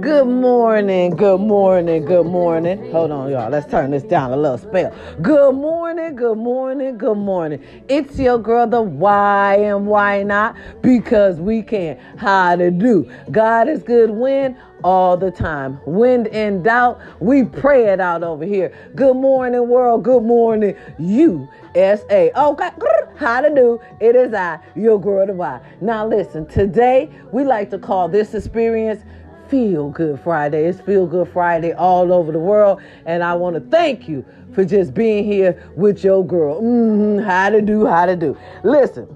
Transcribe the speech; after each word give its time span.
Good 0.00 0.28
morning, 0.28 1.10
good 1.10 1.40
morning, 1.40 2.04
good 2.04 2.26
morning. 2.26 2.92
Hold 2.92 3.10
on, 3.10 3.32
y'all. 3.32 3.50
Let's 3.50 3.68
turn 3.68 3.90
this 3.90 4.04
down 4.04 4.30
a 4.30 4.36
little 4.36 4.56
spell. 4.56 4.94
Good 5.20 5.56
morning, 5.56 6.14
good 6.14 6.38
morning, 6.38 6.96
good 6.96 7.16
morning. 7.18 7.60
It's 7.88 8.16
your 8.16 8.38
girl, 8.38 8.68
the 8.68 8.80
why 8.80 9.56
and 9.56 9.88
why 9.88 10.22
not? 10.22 10.54
Because 10.82 11.40
we 11.40 11.62
can. 11.62 11.98
How 12.16 12.54
to 12.54 12.70
do. 12.70 13.10
God 13.32 13.68
is 13.68 13.82
good 13.82 14.10
when 14.10 14.56
all 14.84 15.16
the 15.16 15.32
time. 15.32 15.80
When 15.84 16.26
in 16.26 16.62
doubt, 16.62 17.00
we 17.20 17.44
pray 17.44 17.86
it 17.92 18.00
out 18.00 18.22
over 18.22 18.44
here. 18.44 18.72
Good 18.94 19.16
morning, 19.16 19.68
world. 19.68 20.04
Good 20.04 20.22
morning, 20.22 20.76
USA. 21.00 22.30
Okay, 22.36 22.70
how 23.16 23.40
to 23.40 23.52
do. 23.52 23.80
It 24.00 24.14
is 24.14 24.32
I, 24.32 24.60
your 24.76 25.00
girl, 25.00 25.26
the 25.26 25.32
why. 25.32 25.60
Now 25.80 26.06
listen, 26.06 26.46
today 26.46 27.10
we 27.32 27.42
like 27.44 27.70
to 27.70 27.78
call 27.78 28.08
this 28.08 28.34
experience 28.34 29.02
Feel 29.48 29.90
Good 29.90 30.20
Friday. 30.20 30.66
It's 30.66 30.80
Feel 30.80 31.06
Good 31.06 31.28
Friday 31.32 31.72
all 31.72 32.12
over 32.12 32.32
the 32.32 32.38
world. 32.38 32.80
And 33.06 33.22
I 33.22 33.34
want 33.34 33.54
to 33.54 33.60
thank 33.60 34.08
you 34.08 34.24
for 34.52 34.64
just 34.64 34.94
being 34.94 35.24
here 35.24 35.62
with 35.76 36.04
your 36.04 36.26
girl. 36.26 36.60
Mm-hmm. 36.60 37.24
How 37.24 37.50
to 37.50 37.62
do, 37.62 37.86
how 37.86 38.06
to 38.06 38.16
do. 38.16 38.36
Listen, 38.64 39.14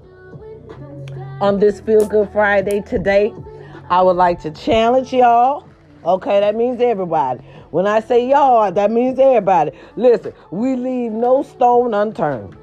on 1.41 1.59
this 1.59 1.81
Feel 1.81 2.07
Good 2.07 2.31
Friday 2.31 2.81
today, 2.81 3.33
I 3.89 4.01
would 4.01 4.15
like 4.15 4.41
to 4.41 4.51
challenge 4.51 5.13
y'all. 5.13 5.67
Okay, 6.05 6.39
that 6.39 6.55
means 6.55 6.81
everybody. 6.81 7.43
When 7.71 7.87
I 7.87 7.99
say 8.01 8.29
y'all, 8.29 8.71
that 8.71 8.91
means 8.91 9.19
everybody. 9.19 9.71
Listen, 9.95 10.33
we 10.51 10.75
leave 10.75 11.11
no 11.11 11.43
stone 11.43 11.93
unturned. 11.93 12.55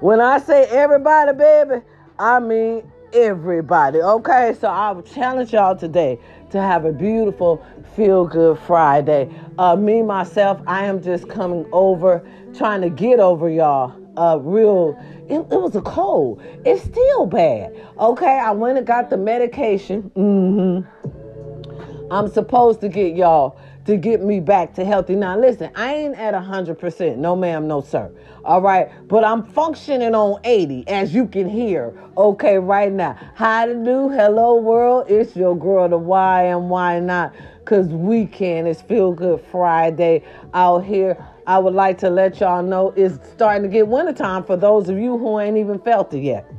When 0.00 0.20
I 0.20 0.38
say 0.38 0.64
everybody, 0.64 1.36
baby, 1.36 1.82
I 2.18 2.38
mean 2.38 2.90
everybody. 3.12 4.00
Okay, 4.00 4.56
so 4.60 4.68
I 4.68 4.92
will 4.92 5.02
challenge 5.02 5.52
y'all 5.52 5.76
today 5.76 6.18
to 6.50 6.60
have 6.60 6.84
a 6.84 6.92
beautiful 6.92 7.64
feel 7.94 8.26
good 8.26 8.58
Friday. 8.60 9.30
Uh, 9.58 9.76
me, 9.76 10.02
myself, 10.02 10.60
I 10.66 10.84
am 10.84 11.02
just 11.02 11.28
coming 11.28 11.66
over, 11.72 12.26
trying 12.56 12.80
to 12.82 12.90
get 12.90 13.20
over 13.20 13.48
y'all. 13.48 13.96
Uh, 14.16 14.38
real, 14.38 14.98
it, 15.28 15.38
it 15.38 15.60
was 15.60 15.76
a 15.76 15.82
cold. 15.82 16.42
It's 16.64 16.82
still 16.82 17.26
bad. 17.26 17.74
Okay, 17.98 18.38
I 18.38 18.50
went 18.50 18.78
and 18.78 18.86
got 18.86 19.10
the 19.10 19.16
medication. 19.16 20.10
Mm-hmm. 20.16 22.12
I'm 22.12 22.28
supposed 22.28 22.80
to 22.80 22.88
get 22.88 23.14
y'all 23.14 23.58
to 23.86 23.96
get 23.96 24.22
me 24.22 24.40
back 24.40 24.74
to 24.74 24.84
healthy. 24.84 25.16
Now, 25.16 25.38
listen, 25.38 25.70
I 25.74 25.94
ain't 25.94 26.16
at 26.16 26.34
100%. 26.34 27.16
No, 27.16 27.34
ma'am, 27.34 27.66
no, 27.66 27.80
sir. 27.80 28.10
All 28.44 28.60
right. 28.60 28.90
But 29.08 29.24
I'm 29.24 29.42
functioning 29.42 30.14
on 30.14 30.40
80, 30.44 30.86
as 30.88 31.14
you 31.14 31.26
can 31.26 31.48
hear. 31.48 31.92
Okay, 32.16 32.58
right 32.58 32.92
now. 32.92 33.16
How 33.34 33.66
to 33.66 33.74
do? 33.74 34.10
Hello, 34.10 34.56
world. 34.56 35.06
It's 35.08 35.34
your 35.34 35.56
girl, 35.56 35.88
the 35.88 35.98
why 35.98 36.44
and 36.44 36.68
why 36.68 37.00
not. 37.00 37.34
Because 37.58 37.88
we 37.88 38.26
can. 38.26 38.66
It's 38.66 38.82
Feel 38.82 39.12
Good 39.12 39.42
Friday 39.50 40.24
out 40.54 40.84
here. 40.84 41.16
I 41.46 41.58
would 41.58 41.74
like 41.74 41.98
to 41.98 42.10
let 42.10 42.40
y'all 42.40 42.62
know 42.62 42.92
it's 42.96 43.18
starting 43.30 43.62
to 43.62 43.68
get 43.68 43.88
wintertime 43.88 44.44
for 44.44 44.56
those 44.56 44.88
of 44.88 44.98
you 44.98 45.18
who 45.18 45.40
ain't 45.40 45.56
even 45.56 45.80
felt 45.80 46.12
it 46.14 46.22
yet. 46.22 46.50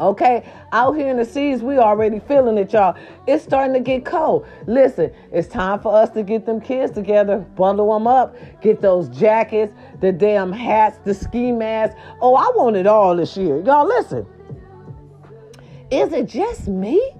Okay, 0.00 0.50
out 0.72 0.96
here 0.96 1.08
in 1.08 1.18
the 1.18 1.24
seas, 1.24 1.62
we 1.62 1.78
already 1.78 2.18
feeling 2.18 2.56
it, 2.56 2.72
y'all. 2.72 2.96
It's 3.26 3.44
starting 3.44 3.74
to 3.74 3.80
get 3.80 4.04
cold. 4.04 4.46
Listen, 4.66 5.12
it's 5.30 5.48
time 5.48 5.80
for 5.80 5.94
us 5.94 6.10
to 6.10 6.22
get 6.22 6.46
them 6.46 6.60
kids 6.60 6.92
together, 6.92 7.38
bundle 7.38 7.92
them 7.92 8.06
up, 8.06 8.34
get 8.62 8.80
those 8.80 9.08
jackets, 9.10 9.72
the 10.00 10.10
damn 10.10 10.50
hats, 10.50 10.98
the 11.04 11.14
ski 11.14 11.52
masks. 11.52 11.94
Oh, 12.20 12.34
I 12.34 12.50
want 12.56 12.76
it 12.76 12.86
all 12.86 13.14
this 13.14 13.36
year. 13.36 13.62
Y'all, 13.62 13.86
listen. 13.86 14.26
Is 15.90 16.12
it 16.12 16.26
just 16.26 16.68
me? 16.68 17.12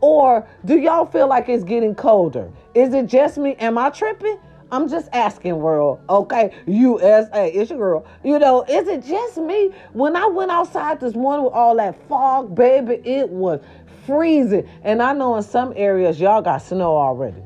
Or 0.00 0.46
do 0.64 0.78
y'all 0.78 1.06
feel 1.06 1.28
like 1.28 1.48
it's 1.48 1.64
getting 1.64 1.94
colder? 1.94 2.50
Is 2.74 2.94
it 2.94 3.06
just 3.06 3.36
me? 3.36 3.54
Am 3.56 3.78
I 3.78 3.90
tripping? 3.90 4.38
I'm 4.72 4.88
just 4.88 5.10
asking, 5.12 5.58
world. 5.58 6.00
Okay, 6.08 6.50
USA, 6.66 7.52
it's 7.52 7.68
your 7.68 7.78
girl. 7.78 8.06
You 8.24 8.38
know, 8.38 8.62
is 8.62 8.88
it 8.88 9.04
just 9.04 9.36
me? 9.36 9.70
When 9.92 10.16
I 10.16 10.26
went 10.26 10.50
outside 10.50 10.98
this 10.98 11.14
morning 11.14 11.44
with 11.44 11.52
all 11.52 11.76
that 11.76 12.08
fog, 12.08 12.54
baby, 12.54 12.94
it 13.04 13.28
was 13.28 13.60
freezing. 14.06 14.66
And 14.82 15.02
I 15.02 15.12
know 15.12 15.36
in 15.36 15.42
some 15.42 15.74
areas 15.76 16.18
y'all 16.18 16.40
got 16.40 16.62
snow 16.62 16.96
already. 16.96 17.42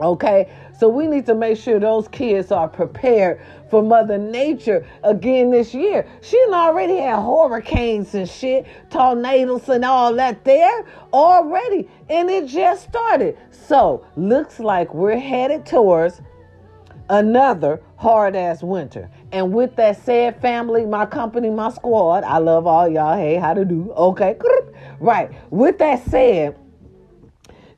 Okay, 0.00 0.48
so 0.78 0.88
we 0.88 1.06
need 1.06 1.26
to 1.26 1.34
make 1.34 1.58
sure 1.58 1.78
those 1.78 2.08
kids 2.08 2.50
are 2.50 2.68
prepared 2.68 3.40
for 3.70 3.82
Mother 3.82 4.18
Nature 4.18 4.86
again 5.02 5.50
this 5.50 5.74
year. 5.74 6.06
She 6.20 6.38
already 6.50 6.96
had 6.96 7.16
hurricanes 7.16 8.14
and 8.14 8.28
shit, 8.28 8.66
tornadoes 8.90 9.68
and 9.68 9.84
all 9.84 10.14
that 10.14 10.44
there 10.44 10.84
already, 11.12 11.88
and 12.08 12.30
it 12.30 12.46
just 12.46 12.84
started. 12.88 13.36
So 13.50 14.06
looks 14.16 14.60
like 14.60 14.92
we're 14.94 15.18
headed 15.18 15.64
towards 15.66 16.20
another 17.08 17.80
hard 17.96 18.36
ass 18.36 18.62
winter. 18.62 19.10
And 19.32 19.52
with 19.52 19.76
that 19.76 20.02
said, 20.02 20.40
family, 20.40 20.86
my 20.86 21.06
company, 21.06 21.50
my 21.50 21.70
squad, 21.70 22.24
I 22.24 22.38
love 22.38 22.66
all 22.66 22.88
y'all. 22.88 23.16
Hey, 23.16 23.36
how 23.36 23.54
to 23.54 23.64
do? 23.64 23.92
Okay, 23.92 24.36
right. 25.00 25.30
With 25.50 25.78
that 25.78 26.04
said. 26.06 26.56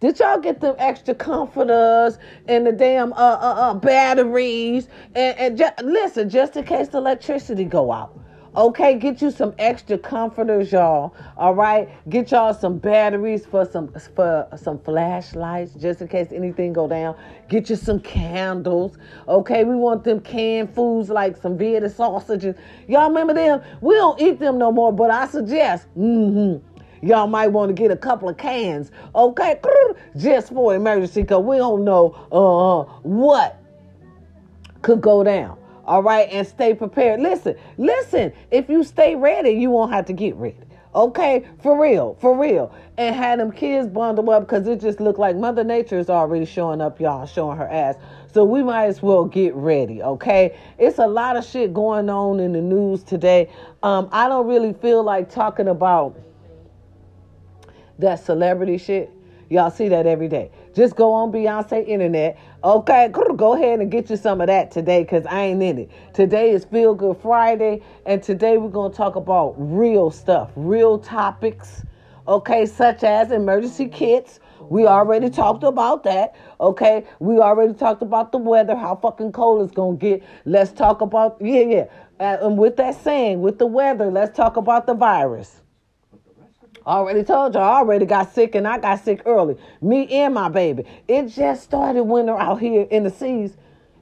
Did 0.00 0.18
y'all 0.18 0.38
get 0.38 0.60
them 0.60 0.74
extra 0.78 1.14
comforters 1.14 2.18
and 2.46 2.66
the 2.66 2.72
damn 2.72 3.12
uh, 3.14 3.16
uh, 3.16 3.54
uh, 3.70 3.74
batteries? 3.74 4.88
And, 5.14 5.58
and 5.58 5.72
listen, 5.82 6.28
just 6.28 6.56
in 6.56 6.64
case 6.64 6.88
the 6.88 6.98
electricity 6.98 7.64
go 7.64 7.90
out. 7.92 8.18
Okay, 8.56 8.98
get 8.98 9.20
you 9.20 9.30
some 9.30 9.54
extra 9.58 9.98
comforters, 9.98 10.72
y'all. 10.72 11.14
All 11.36 11.54
right, 11.54 11.90
get 12.08 12.30
y'all 12.30 12.54
some 12.54 12.78
batteries 12.78 13.44
for 13.44 13.66
some 13.66 13.92
for 14.14 14.48
some 14.56 14.78
flashlights, 14.78 15.74
just 15.74 16.00
in 16.00 16.08
case 16.08 16.28
anything 16.32 16.72
go 16.72 16.88
down. 16.88 17.16
Get 17.50 17.68
you 17.68 17.76
some 17.76 18.00
candles. 18.00 18.96
Okay, 19.28 19.64
we 19.64 19.76
want 19.76 20.04
them 20.04 20.20
canned 20.20 20.74
foods 20.74 21.10
like 21.10 21.36
some 21.36 21.58
Vienna 21.58 21.90
sausages. 21.90 22.56
Y'all 22.88 23.08
remember 23.08 23.34
them? 23.34 23.60
We 23.82 23.94
don't 23.94 24.18
eat 24.22 24.38
them 24.38 24.56
no 24.56 24.72
more, 24.72 24.90
but 24.90 25.10
I 25.10 25.26
suggest. 25.26 25.86
Mm-hmm 25.94 26.75
Y'all 27.06 27.28
might 27.28 27.48
want 27.48 27.68
to 27.68 27.72
get 27.72 27.90
a 27.90 27.96
couple 27.96 28.28
of 28.28 28.36
cans, 28.36 28.90
okay? 29.14 29.60
Just 30.16 30.48
for 30.48 30.74
emergency, 30.74 31.22
because 31.22 31.44
we 31.44 31.56
don't 31.56 31.84
know 31.84 32.10
uh, 32.32 32.92
what 33.02 33.62
could 34.82 35.00
go 35.00 35.22
down. 35.22 35.56
All 35.84 36.02
right, 36.02 36.28
and 36.32 36.44
stay 36.44 36.74
prepared. 36.74 37.20
Listen, 37.20 37.54
listen, 37.78 38.32
if 38.50 38.68
you 38.68 38.82
stay 38.82 39.14
ready, 39.14 39.50
you 39.50 39.70
won't 39.70 39.92
have 39.92 40.06
to 40.06 40.12
get 40.12 40.34
ready. 40.34 40.56
Okay, 40.96 41.46
for 41.62 41.80
real, 41.80 42.16
for 42.20 42.36
real. 42.36 42.74
And 42.96 43.14
had 43.14 43.38
them 43.38 43.52
kids 43.52 43.86
bundle 43.86 44.30
up 44.30 44.48
because 44.48 44.66
it 44.66 44.80
just 44.80 44.98
looked 44.98 45.18
like 45.18 45.36
Mother 45.36 45.62
Nature 45.62 45.98
is 45.98 46.08
already 46.08 46.46
showing 46.46 46.80
up, 46.80 46.98
y'all, 46.98 47.26
showing 47.26 47.58
her 47.58 47.68
ass. 47.68 47.96
So 48.32 48.44
we 48.44 48.62
might 48.62 48.86
as 48.86 49.02
well 49.02 49.26
get 49.26 49.54
ready, 49.54 50.02
okay? 50.02 50.58
It's 50.78 50.98
a 50.98 51.06
lot 51.06 51.36
of 51.36 51.44
shit 51.44 51.74
going 51.74 52.08
on 52.08 52.40
in 52.40 52.52
the 52.52 52.62
news 52.62 53.02
today. 53.02 53.50
Um, 53.82 54.08
I 54.10 54.28
don't 54.28 54.46
really 54.46 54.72
feel 54.72 55.04
like 55.04 55.30
talking 55.30 55.68
about 55.68 56.18
that 57.98 58.24
celebrity 58.24 58.78
shit. 58.78 59.10
Y'all 59.48 59.70
see 59.70 59.88
that 59.88 60.06
every 60.06 60.26
day. 60.26 60.50
Just 60.74 60.96
go 60.96 61.12
on 61.12 61.30
Beyonce 61.30 61.86
internet. 61.86 62.36
Okay, 62.64 63.08
go 63.08 63.54
ahead 63.54 63.78
and 63.78 63.90
get 63.90 64.10
you 64.10 64.16
some 64.16 64.40
of 64.40 64.48
that 64.48 64.72
today 64.72 65.02
because 65.04 65.24
I 65.26 65.42
ain't 65.42 65.62
in 65.62 65.78
it. 65.78 65.90
Today 66.14 66.50
is 66.50 66.64
Feel 66.64 66.94
Good 66.94 67.16
Friday, 67.18 67.80
and 68.06 68.20
today 68.20 68.58
we're 68.58 68.70
going 68.70 68.90
to 68.90 68.96
talk 68.96 69.14
about 69.14 69.54
real 69.56 70.10
stuff, 70.10 70.50
real 70.56 70.98
topics, 70.98 71.84
okay, 72.26 72.66
such 72.66 73.04
as 73.04 73.30
emergency 73.30 73.86
kits. 73.86 74.40
We 74.68 74.84
already 74.86 75.30
talked 75.30 75.62
about 75.62 76.02
that, 76.04 76.34
okay? 76.60 77.04
We 77.20 77.38
already 77.38 77.74
talked 77.74 78.02
about 78.02 78.32
the 78.32 78.38
weather, 78.38 78.74
how 78.74 78.96
fucking 78.96 79.30
cold 79.30 79.62
it's 79.62 79.72
going 79.72 79.98
to 79.98 80.04
get. 80.04 80.24
Let's 80.44 80.72
talk 80.72 81.02
about, 81.02 81.36
yeah, 81.40 81.60
yeah. 81.60 81.84
Uh, 82.18 82.38
and 82.42 82.58
with 82.58 82.76
that 82.78 83.00
saying, 83.00 83.42
with 83.42 83.58
the 83.58 83.66
weather, 83.66 84.10
let's 84.10 84.36
talk 84.36 84.56
about 84.56 84.86
the 84.86 84.94
virus. 84.94 85.62
Already 86.86 87.24
told 87.24 87.54
you, 87.54 87.60
I 87.60 87.78
already 87.78 88.06
got 88.06 88.32
sick 88.32 88.54
and 88.54 88.66
I 88.66 88.78
got 88.78 89.02
sick 89.02 89.22
early. 89.26 89.56
Me 89.80 90.06
and 90.08 90.32
my 90.32 90.48
baby. 90.48 90.84
It 91.08 91.26
just 91.28 91.64
started 91.64 92.04
winter 92.04 92.38
out 92.38 92.60
here 92.60 92.86
in 92.90 93.02
the 93.02 93.10
seas, 93.10 93.56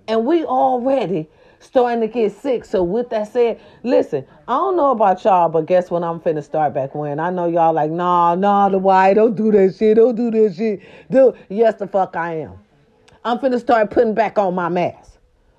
and 0.06 0.26
we 0.26 0.44
already 0.44 1.28
starting 1.60 2.02
to 2.02 2.08
get 2.08 2.32
sick. 2.32 2.66
So 2.66 2.82
with 2.82 3.08
that 3.08 3.32
said, 3.32 3.58
listen, 3.82 4.26
I 4.46 4.52
don't 4.52 4.76
know 4.76 4.90
about 4.90 5.24
y'all, 5.24 5.48
but 5.48 5.64
guess 5.64 5.90
when 5.90 6.04
I'm 6.04 6.20
finna 6.20 6.44
start 6.44 6.74
back 6.74 6.94
when? 6.94 7.18
I 7.18 7.30
know 7.30 7.46
y'all 7.46 7.72
like, 7.72 7.90
nah, 7.90 8.34
nah, 8.34 8.68
the 8.68 8.76
why, 8.76 9.14
don't 9.14 9.34
do 9.34 9.50
that 9.52 9.74
shit, 9.76 9.96
don't 9.96 10.14
do 10.14 10.30
that 10.30 10.54
shit. 10.54 10.82
Dude, 11.10 11.34
yes 11.48 11.76
the 11.76 11.86
fuck 11.86 12.16
I 12.16 12.40
am. 12.40 12.58
I'm 13.24 13.38
finna 13.38 13.58
start 13.58 13.90
putting 13.90 14.12
back 14.12 14.38
on 14.38 14.54
my 14.54 14.68
mask. 14.68 15.13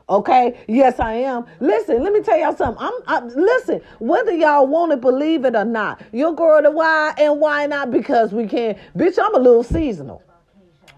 Okay, 0.07 0.63
yes, 0.67 0.99
I 0.99 1.13
am. 1.13 1.45
Listen, 1.59 2.03
let 2.03 2.13
me 2.13 2.21
tell 2.21 2.37
y'all 2.37 2.55
something. 2.55 2.77
I'm, 2.85 2.93
I'm 3.07 3.27
listen, 3.29 3.81
whether 3.99 4.31
y'all 4.31 4.67
want 4.67 4.91
to 4.91 4.97
believe 4.97 5.45
it 5.45 5.55
or 5.55 5.65
not, 5.65 5.99
your 6.11 6.35
girl 6.35 6.61
the 6.61 6.69
why 6.69 7.13
and 7.17 7.39
why 7.39 7.65
not? 7.65 7.89
Because 7.89 8.31
we 8.31 8.45
can. 8.45 8.77
Bitch, 8.95 9.17
I'm 9.19 9.33
a 9.33 9.39
little 9.39 9.63
seasonal. 9.63 10.21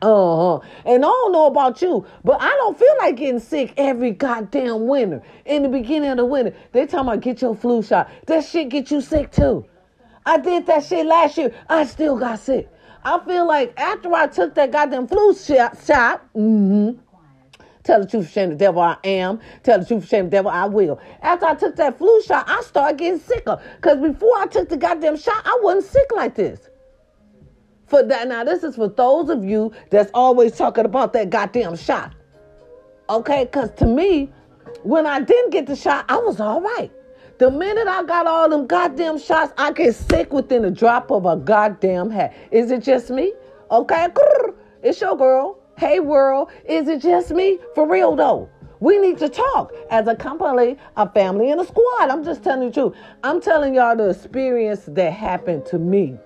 Uh 0.01 0.59
huh. 0.59 0.67
And 0.85 1.05
I 1.05 1.07
don't 1.07 1.31
know 1.31 1.45
about 1.45 1.81
you, 1.81 2.05
but 2.25 2.41
I 2.41 2.49
don't 2.49 2.77
feel 2.77 2.95
like 2.99 3.15
getting 3.15 3.39
sick 3.39 3.73
every 3.77 4.11
goddamn 4.11 4.87
winter. 4.87 5.23
In 5.45 5.63
the 5.63 5.69
beginning 5.69 6.09
of 6.09 6.17
the 6.17 6.25
winter, 6.25 6.53
they 6.73 6.85
talking 6.85 7.07
about 7.07 7.21
get 7.21 7.41
your 7.41 7.55
flu 7.55 7.81
shot. 7.81 8.09
That 8.27 8.43
shit 8.43 8.69
get 8.69 8.91
you 8.91 8.99
sick 8.99 9.31
too. 9.31 9.65
I 10.25 10.37
did 10.37 10.65
that 10.65 10.83
shit 10.83 11.05
last 11.05 11.37
year. 11.37 11.53
I 11.69 11.85
still 11.85 12.17
got 12.17 12.39
sick. 12.39 12.69
I 13.05 13.19
feel 13.25 13.47
like 13.47 13.73
after 13.79 14.13
I 14.13 14.27
took 14.27 14.53
that 14.55 14.71
goddamn 14.71 15.07
flu 15.07 15.33
shot, 15.33 15.77
shot 15.85 16.21
mm-hmm, 16.35 16.99
Tell 17.87 18.01
the 18.01 18.05
truth, 18.05 18.29
shame 18.29 18.49
the 18.49 18.55
devil, 18.55 18.81
I 18.81 18.97
am. 19.05 19.39
Tell 19.63 19.79
the 19.79 19.85
truth, 19.85 20.09
shame 20.09 20.25
the 20.25 20.31
devil, 20.31 20.51
I 20.51 20.65
will. 20.65 20.99
After 21.21 21.45
I 21.45 21.55
took 21.55 21.77
that 21.77 21.97
flu 21.97 22.21
shot, 22.21 22.43
I 22.49 22.61
started 22.61 22.97
getting 22.97 23.17
sicker. 23.17 23.61
Because 23.77 24.01
before 24.01 24.37
I 24.37 24.45
took 24.45 24.67
the 24.67 24.75
goddamn 24.75 25.15
shot, 25.15 25.41
I 25.45 25.57
wasn't 25.61 25.85
sick 25.85 26.07
like 26.13 26.35
this. 26.35 26.69
For 27.85 28.03
that, 28.03 28.27
now 28.27 28.43
this 28.43 28.63
is 28.63 28.75
for 28.75 28.89
those 28.89 29.29
of 29.29 29.45
you 29.45 29.71
that's 29.89 30.11
always 30.13 30.57
talking 30.57 30.83
about 30.83 31.13
that 31.13 31.29
goddamn 31.29 31.77
shot. 31.77 32.13
Okay, 33.09 33.45
because 33.45 33.71
to 33.75 33.85
me, 33.85 34.33
when 34.83 35.05
I 35.05 35.21
didn't 35.21 35.51
get 35.51 35.65
the 35.65 35.75
shot, 35.77 36.03
I 36.09 36.17
was 36.17 36.41
all 36.41 36.59
right. 36.59 36.91
The 37.37 37.49
minute 37.49 37.87
I 37.87 38.03
got 38.03 38.27
all 38.27 38.49
them 38.49 38.67
goddamn 38.67 39.17
shots, 39.17 39.53
I 39.57 39.71
get 39.71 39.95
sick 39.95 40.33
within 40.33 40.65
a 40.65 40.71
drop 40.71 41.09
of 41.09 41.25
a 41.25 41.37
goddamn 41.37 42.09
hat. 42.09 42.33
Is 42.51 42.69
it 42.69 42.83
just 42.83 43.09
me? 43.11 43.31
Okay, 43.71 44.07
it's 44.83 44.99
your 44.99 45.15
girl. 45.15 45.57
Hey 45.77 45.99
world, 45.99 46.49
is 46.65 46.87
it 46.87 47.03
just 47.03 47.29
me? 47.29 47.59
For 47.75 47.87
real 47.87 48.15
though. 48.15 48.49
We 48.79 48.97
need 48.97 49.19
to 49.19 49.29
talk 49.29 49.71
as 49.91 50.07
a 50.07 50.15
company, 50.15 50.75
a 50.95 51.07
family, 51.07 51.51
and 51.51 51.61
a 51.61 51.65
squad. 51.65 52.09
I'm 52.09 52.23
just 52.23 52.43
telling 52.43 52.63
you 52.63 52.69
the 52.69 52.81
truth. 52.81 52.95
I'm 53.23 53.39
telling 53.39 53.75
y'all 53.75 53.95
the 53.95 54.09
experience 54.09 54.85
that 54.87 55.13
happened 55.13 55.67
to 55.67 55.77
me. 55.77 56.17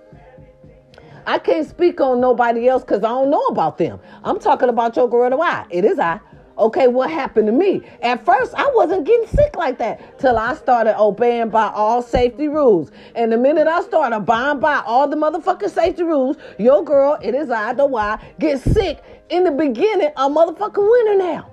I 1.28 1.38
can't 1.38 1.68
speak 1.68 2.00
on 2.00 2.22
nobody 2.22 2.70
else 2.70 2.84
because 2.84 3.04
I 3.04 3.10
don't 3.10 3.30
know 3.30 3.46
about 3.48 3.78
them. 3.78 4.00
I'm 4.24 4.40
talking 4.40 4.70
about 4.70 4.96
your 4.96 5.10
girl, 5.10 5.30
the 5.30 5.36
why. 5.36 5.66
It 5.70 5.84
is 5.84 6.00
I. 6.00 6.22
Okay, 6.58 6.88
what 6.88 7.10
happened 7.10 7.48
to 7.48 7.52
me? 7.52 7.82
At 8.02 8.24
first, 8.24 8.54
I 8.56 8.72
wasn't 8.76 9.06
getting 9.06 9.28
sick 9.28 9.56
like 9.56 9.78
that 9.80 10.20
till 10.20 10.38
I 10.38 10.54
started 10.54 10.98
obeying 10.98 11.50
by 11.50 11.72
all 11.74 12.02
safety 12.02 12.48
rules. 12.48 12.92
And 13.16 13.32
the 13.32 13.38
minute 13.38 13.68
I 13.68 13.82
started 13.82 14.22
buying 14.22 14.60
by 14.60 14.82
all 14.86 15.08
the 15.08 15.16
motherfucking 15.16 15.72
safety 15.72 16.04
rules, 16.04 16.38
your 16.60 16.84
girl, 16.84 17.18
it 17.22 17.34
is 17.34 17.50
I, 17.50 17.74
the 17.74 17.86
why, 17.86 18.24
get 18.40 18.60
sick 18.60 19.04
in 19.32 19.46
the 19.46 19.52
beginning 19.52 20.12
a 20.16 20.30
motherfucking 20.30 20.92
winner 20.92 21.18
now. 21.18 21.52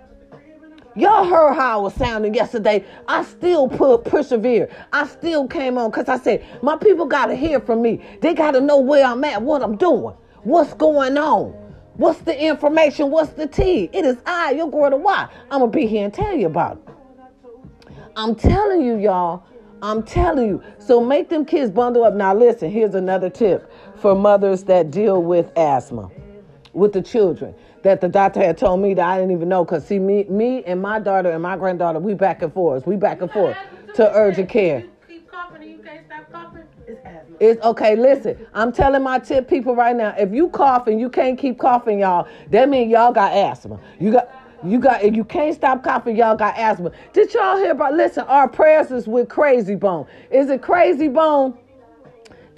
Y'all 0.96 1.24
heard 1.24 1.54
how 1.54 1.78
I 1.78 1.82
was 1.82 1.94
sounding 1.94 2.34
yesterday. 2.34 2.84
I 3.06 3.22
still 3.22 3.68
put 3.68 4.04
persevere. 4.04 4.68
I 4.92 5.06
still 5.06 5.46
came 5.46 5.78
on 5.78 5.90
because 5.90 6.08
I 6.08 6.18
said, 6.18 6.44
my 6.60 6.76
people 6.76 7.06
got 7.06 7.26
to 7.26 7.36
hear 7.36 7.60
from 7.60 7.80
me. 7.80 8.04
They 8.20 8.34
got 8.34 8.50
to 8.52 8.60
know 8.60 8.78
where 8.78 9.06
I'm 9.06 9.22
at, 9.22 9.40
what 9.40 9.62
I'm 9.62 9.76
doing, 9.76 10.14
what's 10.42 10.74
going 10.74 11.16
on. 11.16 11.52
What's 11.94 12.20
the 12.20 12.40
information? 12.40 13.10
What's 13.10 13.32
the 13.32 13.46
tea? 13.46 13.90
It 13.92 14.04
is 14.04 14.18
I, 14.24 14.52
your 14.52 14.70
girl, 14.70 14.90
the 14.90 14.96
why. 14.96 15.28
I'm 15.50 15.60
going 15.60 15.72
to 15.72 15.76
be 15.76 15.86
here 15.86 16.04
and 16.04 16.14
tell 16.14 16.36
you 16.36 16.46
about 16.46 16.76
it. 16.76 17.92
I'm 18.16 18.36
telling 18.36 18.82
you, 18.82 18.96
y'all. 18.96 19.44
I'm 19.82 20.02
telling 20.04 20.48
you. 20.48 20.62
So 20.78 21.00
make 21.02 21.28
them 21.28 21.44
kids 21.44 21.70
bundle 21.70 22.04
up. 22.04 22.14
Now, 22.14 22.34
listen, 22.34 22.70
here's 22.70 22.94
another 22.94 23.30
tip 23.30 23.70
for 23.96 24.14
mothers 24.14 24.64
that 24.64 24.90
deal 24.92 25.22
with 25.22 25.50
asthma, 25.56 26.10
with 26.78 26.92
the 26.92 27.02
children 27.02 27.54
that 27.82 28.00
the 28.00 28.08
doctor 28.08 28.40
had 28.40 28.56
told 28.56 28.80
me 28.80 28.94
that 28.94 29.06
I 29.06 29.18
didn't 29.18 29.32
even 29.32 29.48
know. 29.48 29.64
Because, 29.64 29.86
see, 29.86 29.98
me, 29.98 30.24
me 30.24 30.64
and 30.64 30.80
my 30.80 30.98
daughter 30.98 31.30
and 31.30 31.42
my 31.42 31.56
granddaughter, 31.56 31.98
we 31.98 32.14
back 32.14 32.42
and 32.42 32.52
forth. 32.52 32.86
We 32.86 32.96
back 32.96 33.20
and 33.20 33.30
forth 33.30 33.56
to 33.94 34.10
urgent 34.14 34.48
care. 34.48 34.84
keep 35.08 35.30
coughing 35.30 35.62
and 35.62 35.70
you 35.70 35.78
can't 35.78 36.06
stop 36.06 36.30
coughing. 36.32 36.62
It's 36.86 37.00
asthma. 37.04 37.36
It's 37.40 37.62
okay. 37.64 37.96
Listen, 37.96 38.46
I'm 38.54 38.72
telling 38.72 39.02
my 39.02 39.18
tip 39.18 39.48
people 39.48 39.74
right 39.74 39.94
now. 39.94 40.14
If 40.18 40.32
you 40.32 40.48
cough 40.48 40.86
and 40.86 41.00
you 41.00 41.10
can't 41.10 41.38
keep 41.38 41.58
coughing, 41.58 42.00
y'all, 42.00 42.28
that 42.50 42.68
means 42.68 42.90
y'all 42.90 43.12
got 43.12 43.32
asthma. 43.32 43.78
You 44.00 44.12
got. 44.12 44.30
You 44.64 44.80
got 44.80 45.04
if 45.04 45.14
you 45.14 45.22
can't 45.22 45.54
stop 45.54 45.84
coughing, 45.84 46.16
y'all 46.16 46.34
got 46.34 46.58
asthma. 46.58 46.90
Did 47.12 47.32
y'all 47.32 47.56
hear 47.58 47.70
about 47.70 47.94
listen, 47.94 48.24
our 48.24 48.48
prayers 48.48 48.90
is 48.90 49.06
with 49.06 49.28
Krayzie 49.28 49.78
Bone. 49.78 50.04
Is 50.32 50.50
it 50.50 50.62
Krayzie 50.62 51.14
Bone? 51.14 51.56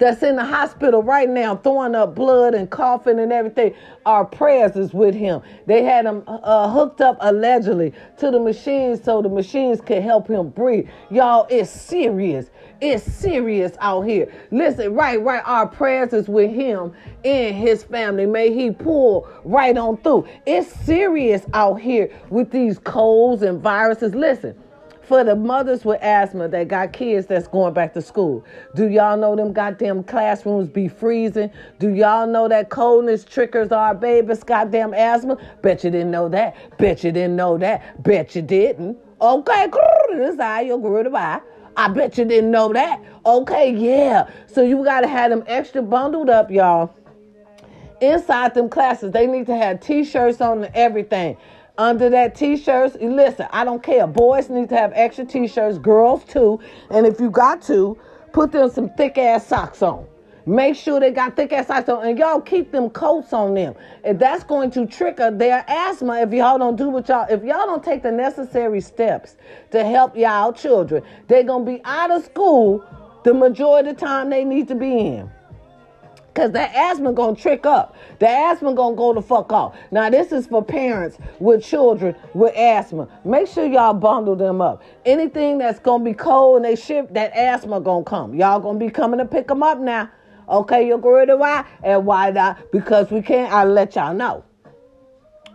That's 0.01 0.23
in 0.23 0.35
the 0.35 0.43
hospital 0.43 1.03
right 1.03 1.29
now 1.29 1.55
throwing 1.55 1.93
up 1.93 2.15
blood 2.15 2.55
and 2.55 2.71
coughing 2.71 3.19
and 3.19 3.31
everything. 3.31 3.75
Our 4.07 4.25
prayers 4.25 4.75
is 4.75 4.95
with 4.95 5.13
him. 5.13 5.43
They 5.67 5.83
had 5.83 6.07
him 6.07 6.23
uh, 6.25 6.71
hooked 6.71 7.01
up 7.01 7.17
allegedly 7.21 7.93
to 8.17 8.31
the 8.31 8.39
machines 8.39 9.03
so 9.03 9.21
the 9.21 9.29
machines 9.29 9.79
could 9.79 10.01
help 10.01 10.27
him 10.27 10.49
breathe. 10.49 10.89
Y'all, 11.11 11.45
it's 11.51 11.69
serious. 11.69 12.49
It's 12.81 13.03
serious 13.03 13.73
out 13.79 14.01
here. 14.01 14.33
Listen, 14.49 14.95
right, 14.95 15.21
right. 15.21 15.43
Our 15.45 15.67
prayers 15.67 16.13
is 16.13 16.27
with 16.27 16.49
him 16.49 16.93
and 17.23 17.55
his 17.55 17.83
family. 17.83 18.25
May 18.25 18.51
he 18.51 18.71
pull 18.71 19.29
right 19.43 19.77
on 19.77 19.97
through. 19.97 20.27
It's 20.47 20.67
serious 20.83 21.45
out 21.53 21.79
here 21.79 22.11
with 22.31 22.49
these 22.49 22.79
colds 22.79 23.43
and 23.43 23.61
viruses. 23.61 24.15
Listen 24.15 24.55
for 25.03 25.23
the 25.23 25.35
mothers 25.35 25.83
with 25.83 26.01
asthma 26.01 26.47
that 26.49 26.67
got 26.67 26.93
kids 26.93 27.27
that's 27.27 27.47
going 27.47 27.73
back 27.73 27.93
to 27.93 28.01
school. 28.01 28.45
Do 28.75 28.89
y'all 28.89 29.17
know 29.17 29.35
them 29.35 29.53
goddamn 29.53 30.03
classrooms 30.03 30.69
be 30.69 30.87
freezing? 30.87 31.51
Do 31.79 31.89
y'all 31.93 32.27
know 32.27 32.47
that 32.47 32.69
coldness 32.69 33.23
triggers 33.23 33.71
our 33.71 33.95
babies' 33.95 34.43
goddamn 34.43 34.93
asthma? 34.93 35.37
Bet 35.61 35.83
you 35.83 35.91
didn't 35.91 36.11
know 36.11 36.29
that. 36.29 36.55
Bet 36.77 37.03
you 37.03 37.11
didn't 37.11 37.35
know 37.35 37.57
that. 37.57 38.03
Bet 38.03 38.35
you 38.35 38.41
didn't. 38.41 38.97
Okay, 39.19 39.67
this 40.13 40.39
eye 40.39 40.61
you're 40.61 40.79
good 40.79 41.11
by. 41.11 41.41
I 41.77 41.87
bet 41.87 42.17
you 42.17 42.25
didn't 42.25 42.51
know 42.51 42.71
that. 42.73 43.01
Okay, 43.25 43.73
yeah. 43.73 44.29
So 44.47 44.61
you 44.61 44.83
gotta 44.83 45.07
have 45.07 45.31
them 45.31 45.43
extra 45.47 45.81
bundled 45.81 46.29
up, 46.29 46.51
y'all. 46.51 46.95
Inside 48.01 48.55
them 48.55 48.67
classes, 48.67 49.11
they 49.11 49.27
need 49.27 49.45
to 49.45 49.55
have 49.55 49.79
t-shirts 49.79 50.41
on 50.41 50.63
and 50.63 50.75
everything 50.75 51.37
under 51.81 52.09
that 52.09 52.35
t-shirts. 52.35 52.95
Listen, 53.01 53.47
I 53.51 53.65
don't 53.65 53.81
care. 53.81 54.05
Boys 54.05 54.49
need 54.49 54.69
to 54.69 54.77
have 54.77 54.91
extra 54.95 55.25
t-shirts, 55.25 55.79
girls 55.79 56.23
too. 56.23 56.59
And 56.91 57.05
if 57.07 57.19
you 57.19 57.29
got 57.29 57.61
to, 57.63 57.97
put 58.33 58.51
them 58.51 58.69
some 58.69 58.89
thick 58.91 59.17
ass 59.17 59.47
socks 59.47 59.81
on. 59.81 60.05
Make 60.45 60.75
sure 60.75 60.99
they 60.99 61.11
got 61.11 61.35
thick 61.35 61.51
ass 61.53 61.67
socks 61.67 61.89
on, 61.89 62.05
and 62.05 62.17
y'all 62.17 62.41
keep 62.41 62.71
them 62.71 62.89
coats 62.89 63.33
on 63.33 63.53
them. 63.53 63.75
If 64.03 64.19
that's 64.19 64.43
going 64.43 64.71
to 64.71 64.85
trigger 64.85 65.31
their 65.31 65.65
asthma, 65.67 66.21
if 66.21 66.31
y'all 66.33 66.57
don't 66.57 66.75
do 66.75 66.89
what 66.89 67.07
y'all, 67.09 67.27
if 67.29 67.43
y'all 67.43 67.65
don't 67.65 67.83
take 67.83 68.03
the 68.03 68.11
necessary 68.11 68.81
steps 68.81 69.35
to 69.71 69.83
help 69.83 70.15
y'all 70.15 70.53
children, 70.53 71.03
they're 71.27 71.43
gonna 71.43 71.65
be 71.65 71.81
out 71.83 72.11
of 72.11 72.23
school 72.23 72.83
the 73.23 73.33
majority 73.33 73.89
of 73.89 73.97
the 73.97 74.05
time 74.05 74.29
they 74.29 74.43
need 74.43 74.67
to 74.67 74.75
be 74.75 74.99
in. 74.99 75.31
Cause 76.33 76.51
that 76.51 76.73
asthma 76.73 77.11
gonna 77.11 77.35
trick 77.35 77.65
up. 77.65 77.95
The 78.19 78.29
asthma 78.29 78.73
gonna 78.73 78.95
go 78.95 79.13
the 79.13 79.21
fuck 79.21 79.51
off. 79.51 79.75
Now 79.91 80.09
this 80.09 80.31
is 80.31 80.47
for 80.47 80.63
parents 80.63 81.17
with 81.39 81.61
children 81.61 82.15
with 82.33 82.55
asthma. 82.55 83.09
Make 83.25 83.47
sure 83.47 83.65
y'all 83.65 83.93
bundle 83.93 84.37
them 84.37 84.61
up. 84.61 84.81
Anything 85.05 85.57
that's 85.57 85.79
gonna 85.79 86.05
be 86.05 86.13
cold 86.13 86.57
and 86.57 86.65
they 86.65 86.77
ship, 86.77 87.13
that 87.13 87.35
asthma 87.35 87.81
gonna 87.81 88.05
come. 88.05 88.33
Y'all 88.33 88.61
gonna 88.61 88.79
be 88.79 88.89
coming 88.89 89.17
to 89.17 89.25
pick 89.25 89.47
them 89.47 89.61
up 89.61 89.79
now. 89.79 90.09
Okay, 90.47 90.87
you're 90.87 90.99
going 90.99 91.27
to 91.27 91.35
why 91.35 91.65
and 91.83 92.05
why 92.05 92.31
not? 92.31 92.71
Because 92.71 93.11
we 93.11 93.21
can't. 93.21 93.51
I'll 93.51 93.67
let 93.67 93.95
y'all 93.95 94.13
know. 94.13 94.45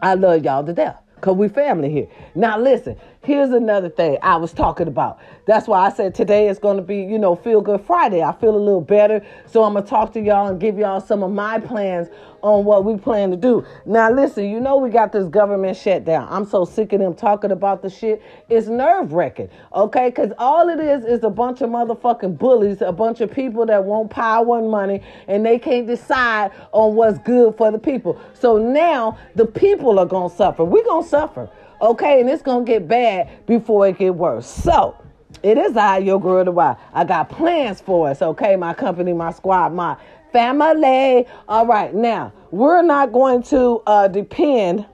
I 0.03 0.15
love 0.15 0.45
y'all 0.45 0.65
to 0.65 0.73
death. 0.75 1.01
Cause 1.23 1.37
we 1.37 1.49
family 1.49 1.91
here. 1.91 2.09
Now 2.35 2.59
listen, 2.59 2.97
here's 3.27 3.51
another 3.51 3.89
thing 3.89 4.17
I 4.23 4.37
was 4.37 4.53
talking 4.53 4.87
about. 4.87 5.19
That's 5.47 5.67
why 5.67 5.85
I 5.85 5.91
said 5.91 6.15
today 6.15 6.49
is 6.49 6.59
going 6.59 6.77
to 6.77 6.83
be, 6.83 6.99
you 6.99 7.19
know, 7.19 7.35
feel 7.35 7.61
good 7.61 7.81
Friday. 7.81 8.23
I 8.23 8.33
feel 8.33 8.55
a 8.55 8.57
little 8.57 8.81
better. 8.81 9.25
So 9.47 9.65
I'm 9.65 9.73
going 9.73 9.85
to 9.85 9.91
talk 9.91 10.13
to 10.13 10.21
y'all 10.21 10.47
and 10.47 10.61
give 10.61 10.79
y'all 10.79 11.01
some 11.01 11.23
of 11.23 11.33
my 11.33 11.59
plans 11.59 12.09
on 12.43 12.65
what 12.65 12.85
we 12.85 12.97
plan 12.97 13.31
to 13.33 13.37
do. 13.37 13.67
Now, 13.85 14.11
listen, 14.11 14.49
you 14.49 14.61
know, 14.61 14.77
we 14.77 14.91
got 14.91 15.13
this 15.13 15.27
government 15.29 15.77
shutdown. 15.77 16.29
I'm 16.31 16.47
so 16.47 16.65
sick 16.65 16.93
of 16.93 17.01
them 17.01 17.15
talking 17.15 17.51
about 17.51 17.83
the 17.83 17.91
shit. 17.91 18.23
It's 18.49 18.69
nerve 18.69 19.13
wracking, 19.13 19.51
okay? 19.75 20.11
Because 20.11 20.33
all 20.39 20.69
it 20.69 20.79
is 20.79 21.05
is 21.05 21.25
a 21.25 21.31
bunch 21.31 21.61
of 21.63 21.71
motherfucking 21.71 22.39
bullies, 22.39 22.81
a 22.81 22.93
bunch 22.93 23.21
of 23.21 23.33
people 23.33 23.67
that 23.67 23.83
want 23.83 24.11
power 24.11 24.59
and 24.59 24.71
money, 24.71 25.03
and 25.27 25.45
they 25.45 25.59
can't 25.59 25.89
decide 25.89 26.53
on 26.71 26.95
what's 26.95 27.19
good 27.19 27.57
for 27.57 27.73
the 27.73 27.79
people. 27.79 28.21
So 28.35 28.59
now 28.59 29.19
the 29.35 29.47
people 29.47 29.99
are 29.99 30.07
going 30.07 30.31
to 30.31 30.37
suffer. 30.37 30.65
We're 30.65 30.85
going 30.85 31.03
to 31.03 31.09
suffer, 31.09 31.51
okay? 31.81 32.21
And 32.21 32.29
it's 32.29 32.43
to 32.43 32.73
get 32.73 32.89
bad 32.89 33.47
before 33.47 33.89
it 33.89 33.99
get 33.99 34.15
worse. 34.15 34.47
So, 34.47 34.97
it 35.43 35.59
is 35.59 35.77
I, 35.77 35.99
your 35.99 36.21
girl, 36.21 36.45
the 36.45 36.53
why. 36.53 36.77
I 36.93 37.05
got 37.05 37.29
plans 37.29 37.81
for 37.81 38.09
us, 38.09 38.23
okay? 38.23 38.57
My 38.57 38.75
company, 38.75 39.13
my 39.13 39.33
squad, 39.33 39.73
my 39.73 39.97
family. 40.33 41.27
All 41.49 41.67
right, 41.67 41.95
now 41.95 42.33
we're 42.51 42.83
not 42.83 43.13
going 43.13 43.43
to 43.45 43.83
uh, 43.87 44.09
depend, 44.09 44.87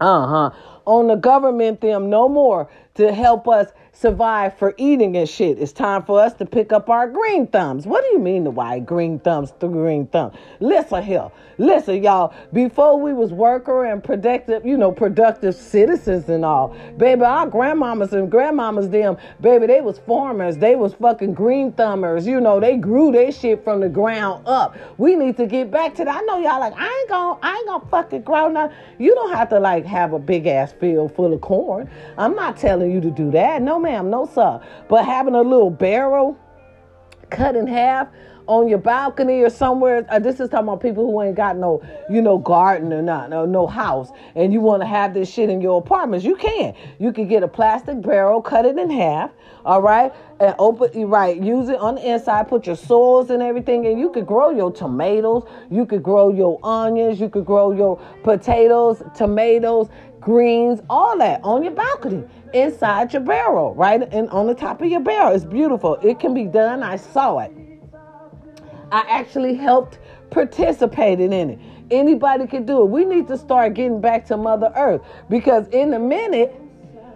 uh 0.00 0.26
huh, 0.26 0.50
on 0.86 1.06
the 1.08 1.16
government 1.16 1.80
them 1.80 2.10
no 2.10 2.28
more 2.28 2.70
to 2.94 3.12
help 3.12 3.48
us 3.48 3.72
survive 3.92 4.56
for 4.56 4.74
eating 4.78 5.16
and 5.16 5.28
shit. 5.28 5.58
It's 5.58 5.72
time 5.72 6.02
for 6.04 6.20
us 6.20 6.32
to 6.34 6.46
pick 6.46 6.72
up 6.72 6.88
our 6.88 7.08
green 7.08 7.46
thumbs. 7.46 7.86
What 7.86 8.02
do 8.02 8.10
you 8.12 8.18
mean 8.18 8.44
the 8.44 8.50
why 8.50 8.78
green 8.78 9.18
thumbs, 9.18 9.52
the 9.58 9.68
green 9.68 10.06
thumb? 10.06 10.32
Listen 10.58 11.02
here. 11.02 11.30
Listen, 11.60 12.02
y'all. 12.02 12.32
Before 12.54 12.98
we 12.98 13.12
was 13.12 13.34
worker 13.34 13.84
and 13.84 14.02
productive, 14.02 14.64
you 14.64 14.78
know, 14.78 14.90
productive 14.90 15.54
citizens 15.54 16.26
and 16.30 16.42
all, 16.42 16.74
baby, 16.96 17.20
our 17.20 17.46
grandmamas 17.46 18.12
and 18.12 18.32
grandmamas, 18.32 18.90
them, 18.90 19.18
baby, 19.42 19.66
they 19.66 19.82
was 19.82 19.98
farmers. 19.98 20.56
They 20.56 20.74
was 20.74 20.94
fucking 20.94 21.34
green 21.34 21.72
thumbers. 21.72 22.26
You 22.26 22.40
know, 22.40 22.60
they 22.60 22.78
grew 22.78 23.12
their 23.12 23.30
shit 23.30 23.62
from 23.62 23.80
the 23.80 23.90
ground 23.90 24.46
up. 24.46 24.74
We 24.96 25.14
need 25.14 25.36
to 25.36 25.46
get 25.46 25.70
back 25.70 25.94
to 25.96 26.04
that. 26.06 26.16
I 26.16 26.20
know 26.22 26.38
y'all 26.38 26.60
like, 26.60 26.72
I 26.78 26.86
ain't 26.86 27.08
gonna, 27.10 27.38
I 27.42 27.54
ain't 27.54 27.66
gonna 27.66 27.86
fucking 27.90 28.22
grow 28.22 28.48
now. 28.48 28.72
You 28.98 29.14
don't 29.14 29.34
have 29.34 29.50
to 29.50 29.60
like 29.60 29.84
have 29.84 30.14
a 30.14 30.18
big 30.18 30.46
ass 30.46 30.72
field 30.72 31.14
full 31.14 31.34
of 31.34 31.42
corn. 31.42 31.90
I'm 32.16 32.34
not 32.34 32.56
telling 32.56 32.90
you 32.90 33.02
to 33.02 33.10
do 33.10 33.30
that. 33.32 33.60
No, 33.60 33.78
ma'am, 33.78 34.08
no 34.08 34.24
sir. 34.24 34.62
But 34.88 35.04
having 35.04 35.34
a 35.34 35.42
little 35.42 35.70
barrel 35.70 36.38
cut 37.28 37.54
in 37.54 37.66
half 37.66 38.08
on 38.50 38.66
your 38.66 38.78
balcony 38.78 39.42
or 39.42 39.48
somewhere. 39.48 40.04
Uh, 40.08 40.18
this 40.18 40.40
is 40.40 40.48
talking 40.48 40.66
about 40.66 40.82
people 40.82 41.06
who 41.06 41.22
ain't 41.22 41.36
got 41.36 41.56
no, 41.56 41.80
you 42.10 42.20
know, 42.20 42.36
garden 42.36 42.92
or 42.92 43.00
not, 43.00 43.30
no, 43.30 43.46
no 43.46 43.64
house, 43.64 44.10
and 44.34 44.52
you 44.52 44.60
want 44.60 44.82
to 44.82 44.86
have 44.86 45.14
this 45.14 45.30
shit 45.30 45.48
in 45.48 45.60
your 45.60 45.78
apartments. 45.78 46.24
You 46.24 46.34
can. 46.34 46.74
You 46.98 47.12
can 47.12 47.28
get 47.28 47.44
a 47.44 47.48
plastic 47.48 48.02
barrel, 48.02 48.42
cut 48.42 48.66
it 48.66 48.76
in 48.76 48.90
half, 48.90 49.30
all 49.64 49.80
right, 49.80 50.12
and 50.40 50.56
open 50.58 50.90
right. 51.08 51.40
Use 51.40 51.68
it 51.68 51.78
on 51.78 51.94
the 51.94 52.12
inside. 52.12 52.48
Put 52.48 52.66
your 52.66 52.74
soils 52.74 53.30
and 53.30 53.40
everything, 53.40 53.86
and 53.86 54.00
you 54.00 54.10
could 54.10 54.26
grow 54.26 54.50
your 54.50 54.72
tomatoes. 54.72 55.48
You 55.70 55.86
could 55.86 56.02
grow 56.02 56.30
your 56.30 56.58
onions. 56.64 57.20
You 57.20 57.28
could 57.28 57.46
grow 57.46 57.70
your 57.70 58.00
potatoes, 58.24 59.00
tomatoes, 59.14 59.88
greens, 60.18 60.80
all 60.90 61.16
that 61.18 61.40
on 61.44 61.62
your 61.62 61.72
balcony 61.72 62.24
inside 62.52 63.12
your 63.12 63.22
barrel, 63.22 63.74
right? 63.76 64.02
And 64.12 64.28
on 64.30 64.48
the 64.48 64.54
top 64.54 64.82
of 64.82 64.88
your 64.90 65.00
barrel. 65.00 65.32
It's 65.36 65.44
beautiful. 65.44 65.98
It 66.02 66.18
can 66.18 66.34
be 66.34 66.46
done. 66.46 66.82
I 66.82 66.96
saw 66.96 67.38
it. 67.38 67.59
I 68.92 69.00
actually 69.08 69.54
helped 69.54 69.98
participated 70.30 71.32
in 71.32 71.50
it. 71.50 71.58
Anybody 71.90 72.46
could 72.46 72.66
do 72.66 72.82
it. 72.82 72.86
We 72.86 73.04
need 73.04 73.28
to 73.28 73.36
start 73.36 73.74
getting 73.74 74.00
back 74.00 74.26
to 74.26 74.36
Mother 74.36 74.72
Earth 74.76 75.02
because 75.28 75.68
in 75.68 75.92
a 75.94 75.98
minute, 75.98 76.54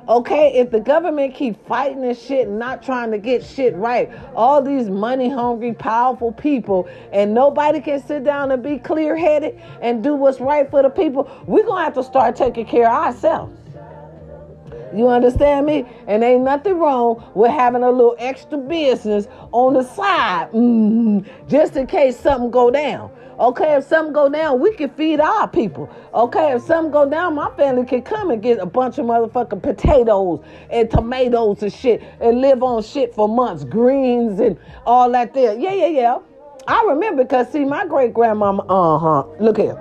okay, 0.09 0.55
if 0.55 0.71
the 0.71 0.81
government 0.81 1.35
keep 1.35 1.65
fighting 1.67 2.05
and 2.05 2.17
shit 2.17 2.49
and 2.49 2.59
not 2.59 2.83
trying 2.83 3.11
to 3.11 3.19
get 3.19 3.45
shit 3.45 3.75
right, 3.75 4.11
all 4.35 4.63
these 4.63 4.89
money 4.89 5.29
hungry, 5.29 5.73
powerful 5.73 6.33
people, 6.33 6.89
and 7.13 7.33
nobody 7.33 7.81
can 7.81 8.03
sit 8.03 8.25
down 8.25 8.51
and 8.51 8.63
be 8.63 8.79
clear 8.79 9.17
headed 9.17 9.61
and 9.81 10.03
do 10.03 10.15
what's 10.15 10.41
right 10.41 10.69
for 10.71 10.83
the 10.83 10.91
people, 10.91 11.31
we're 11.47 11.65
gonna 11.65 11.85
have 11.85 11.95
to 11.95 12.05
start 12.05 12.37
taking 12.37 12.67
care 12.67 12.89
of 12.89 13.07
ourselves. 13.07 13.64
You 14.95 15.09
understand 15.09 15.67
me? 15.67 15.85
And 16.07 16.23
ain't 16.23 16.45
nothing 16.45 16.79
wrong 16.79 17.23
with 17.35 17.51
having 17.51 17.83
a 17.83 17.91
little 17.91 18.17
extra 18.19 18.59
business 18.59 19.27
on 19.53 19.75
the 19.75 19.83
side, 19.83 20.51
mm, 20.53 21.27
just 21.49 21.77
in 21.77 21.87
case 21.87 22.19
something 22.19 22.51
go 22.51 22.71
down. 22.71 23.11
Okay, 23.39 23.75
if 23.75 23.85
something 23.85 24.13
go 24.13 24.29
down, 24.29 24.61
we 24.61 24.73
can 24.75 24.91
feed 24.91 25.19
our 25.19 25.49
people. 25.49 25.91
Okay, 26.15 26.53
if 26.53 26.63
something 26.63 26.93
go 26.93 27.09
down, 27.09 27.35
my 27.35 27.51
family 27.57 27.85
can 27.85 28.03
come 28.03 28.31
and 28.31 28.41
get 28.41 28.59
a 28.59 28.67
bunch 28.67 28.99
of 28.99 29.07
motherfucking 29.07 29.61
potatoes 29.61 30.41
and 30.71 30.89
tomatoes 30.89 31.63
and 31.63 31.73
shit 31.73 32.01
and 32.21 32.41
live 32.41 32.63
on 32.63 32.83
shit 32.83 33.13
for 33.13 33.29
months, 33.29 33.65
greens 33.65 34.39
and 34.39 34.57
all 34.87 35.11
that 35.11 35.35
there. 35.35 35.59
Yeah, 35.59 35.75
yeah, 35.75 35.89
yeah. 35.89 36.19
I 36.69 36.85
remember 36.89 37.25
because 37.25 37.51
see, 37.51 37.65
my 37.65 37.87
great 37.87 38.15
grandmama, 38.15 38.63
uh 38.69 38.99
huh. 38.99 39.25
Look 39.41 39.57
here. 39.59 39.81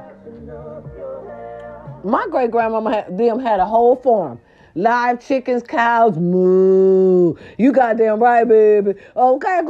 My 2.03 2.27
great 2.29 2.51
grandmama 2.51 3.05
them 3.09 3.39
had 3.39 3.59
a 3.59 3.65
whole 3.65 3.95
farm. 3.95 4.41
Live 4.75 5.25
chickens, 5.25 5.61
cows, 5.61 6.17
moo. 6.17 7.35
You 7.57 7.71
goddamn 7.71 8.19
right, 8.19 8.47
baby. 8.47 8.95
Okay, 9.15 9.61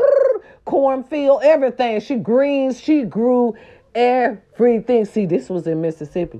cornfield, 0.63 1.41
everything. 1.43 1.99
She 1.99 2.15
greens, 2.15 2.79
she 2.79 3.03
grew 3.03 3.55
everything. 3.93 5.05
See, 5.05 5.25
this 5.25 5.49
was 5.49 5.67
in 5.67 5.81
Mississippi. 5.81 6.39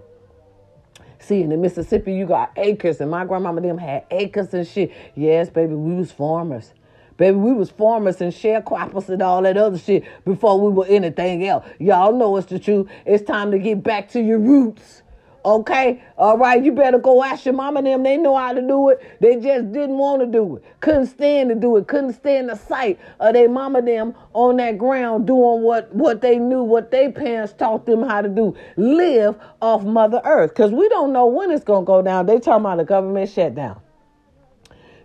See, 1.20 1.42
in 1.42 1.50
the 1.50 1.58
Mississippi, 1.58 2.14
you 2.14 2.26
got 2.26 2.52
acres, 2.58 3.00
and 3.02 3.12
my 3.12 3.26
grandmama 3.26 3.62
them 3.62 3.78
had 3.78 4.06
acres 4.12 4.54
and 4.54 4.68
shit. 4.68 4.92
Yes, 5.16 5.50
baby, 5.50 5.74
we 5.74 5.96
was 5.96 6.12
farmers. 6.12 6.74
Baby, 7.18 7.38
we 7.38 7.54
was 7.54 7.70
farmers 7.70 8.22
and 8.22 8.34
sharecroppers 8.34 9.08
and 9.10 9.22
all 9.22 9.42
that 9.44 9.56
other 9.56 9.78
shit 9.78 10.04
before 10.26 10.60
we 10.60 10.72
were 10.72 10.86
anything 10.86 11.46
else. 11.48 11.66
Y'all 11.80 12.12
know 12.12 12.36
it's 12.38 12.48
the 12.48 12.60
truth. 12.60 12.90
It's 13.06 13.24
time 13.24 13.52
to 13.52 13.60
get 13.60 13.84
back 13.84 14.10
to 14.10 14.22
your 14.22 14.40
roots. 14.40 15.04
Okay, 15.46 16.02
all 16.18 16.38
right, 16.38 16.64
you 16.64 16.72
better 16.72 16.98
go 16.98 17.22
ask 17.22 17.44
your 17.44 17.54
mama 17.54 17.80
and 17.80 17.88
them. 17.88 18.04
They 18.04 18.16
know 18.16 18.38
how 18.38 18.54
to 18.54 18.62
do 18.62 18.90
it. 18.90 19.02
They 19.20 19.36
just 19.36 19.74
didn't 19.74 19.98
want 19.98 20.22
to 20.22 20.26
do 20.26 20.56
it. 20.56 20.64
Couldn't 20.80 21.08
stand 21.08 21.50
to 21.50 21.56
do 21.56 21.76
it. 21.76 21.88
Couldn't 21.88 22.14
stand 22.14 22.48
the 22.48 22.56
sight 22.56 22.98
of 23.20 23.34
their 23.34 23.50
mama 23.50 23.80
and 23.80 23.88
them 23.88 24.16
on 24.32 24.56
that 24.58 24.78
ground 24.78 25.28
doing 25.28 25.62
what, 25.62 25.94
what 25.94 26.22
they 26.22 26.40
knew, 26.40 26.64
what 26.64 26.92
their 26.92 27.12
parents 27.12 27.52
taught 27.52 27.86
them 27.86 28.04
how 28.04 28.22
to 28.22 28.30
do. 28.30 28.56
Live 28.78 29.36
off 29.62 29.84
Mother 29.84 30.22
Earth. 30.24 30.52
Because 30.52 30.72
we 30.72 30.88
don't 30.88 31.12
know 31.12 31.26
when 31.26 31.52
it's 31.52 31.66
going 31.66 31.84
to 31.84 31.88
go 31.88 32.02
down. 32.02 32.26
They 32.26 32.40
talking 32.40 32.62
about 32.62 32.80
a 32.80 32.86
government 32.86 33.30
shutdown. 33.30 33.82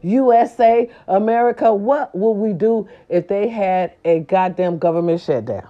USA, 0.02 0.88
America, 1.08 1.74
what 1.74 2.14
would 2.14 2.34
we 2.34 2.52
do 2.52 2.88
if 3.08 3.26
they 3.26 3.48
had 3.48 3.94
a 4.04 4.20
goddamn 4.20 4.78
government 4.78 5.20
shutdown? 5.20 5.68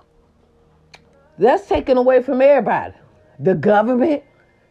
That's 1.38 1.66
taken 1.66 1.96
away 1.96 2.22
from 2.22 2.42
everybody. 2.42 2.94
The 3.38 3.54
government, 3.54 4.24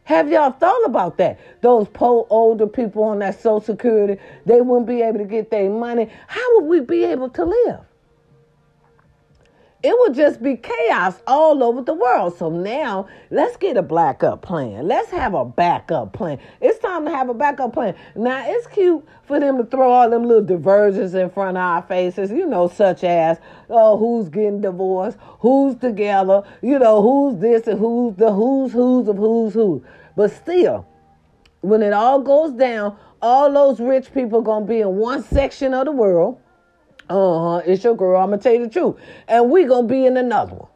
have 0.08 0.32
y'all 0.32 0.52
thought 0.52 0.86
about 0.86 1.18
that? 1.18 1.38
Those 1.60 1.86
poor 1.90 2.26
older 2.30 2.66
people 2.66 3.04
on 3.04 3.20
that 3.20 3.42
Social 3.42 3.60
Security, 3.60 4.22
they 4.46 4.62
wouldn't 4.62 4.88
be 4.88 5.02
able 5.02 5.18
to 5.20 5.26
get 5.26 5.52
their 5.52 5.70
money. 5.70 6.10
How 6.28 6.56
would 6.56 6.70
we 6.70 6.80
be 6.80 7.04
able 7.04 7.28
to 7.32 7.44
live? 7.44 7.82
It 9.84 9.94
would 10.00 10.16
just 10.16 10.42
be 10.42 10.56
chaos 10.56 11.22
all 11.28 11.62
over 11.62 11.82
the 11.82 11.94
world. 11.94 12.38
So 12.38 12.50
now 12.50 13.10
let's 13.32 13.58
get 13.58 13.76
a 13.76 13.82
backup 13.82 14.42
plan. 14.42 14.88
Let's 14.88 15.12
have 15.12 15.34
a 15.34 15.44
backup 15.44 16.14
plan. 16.14 16.40
It's 16.62 16.80
time 16.80 17.04
to 17.04 17.12
have 17.12 17.28
a 17.28 17.34
backup 17.34 17.74
plan. 17.74 17.94
Now 18.16 18.46
it's 18.48 18.66
cute 18.66 19.06
for 19.26 19.42
them 19.42 19.58
to 19.58 19.66
throw 19.66 19.92
all 19.92 20.10
them 20.10 20.24
little 20.24 20.44
diversions 20.44 21.16
in 21.16 21.30
front 21.30 21.58
of 21.58 21.64
our 21.64 21.82
faces, 21.82 22.32
you 22.32 22.46
know, 22.48 22.70
such 22.70 23.04
as 23.04 23.40
oh, 23.70 23.98
who's 23.98 24.30
getting 24.30 24.62
divorced, 24.62 25.18
who's 25.40 25.76
together, 25.76 26.44
you 26.62 26.80
know, 26.80 27.02
who's 27.02 27.42
this 27.42 27.68
and 27.68 27.78
who's 27.78 28.16
the 28.16 28.32
who's 28.32 28.72
who's 28.72 29.10
of 29.10 29.18
who's 29.18 29.54
who. 29.54 29.84
But 30.18 30.32
still, 30.32 30.88
when 31.62 31.84
it 31.84 31.94
all 31.94 32.20
goes 32.20 32.52
down, 32.52 32.98
all 33.22 33.54
those 33.54 33.80
rich 33.80 34.12
people 34.12 34.42
gonna 34.42 34.66
be 34.66 34.82
in 34.82 34.96
one 34.96 35.22
section 35.22 35.76
of 35.76 35.86
the 35.86 35.92
world. 35.92 36.40
Uh-huh. 37.08 37.62
It's 37.66 37.84
your 37.84 37.96
girl. 37.96 38.20
I'm 38.20 38.32
gonna 38.32 38.42
tell 38.42 38.54
you 38.54 38.66
the 38.66 38.70
truth. 38.70 38.96
And 39.28 39.52
we 39.52 39.66
gonna 39.66 39.88
be 39.88 40.08
in 40.08 40.18
another 40.18 40.56
one. 40.56 40.70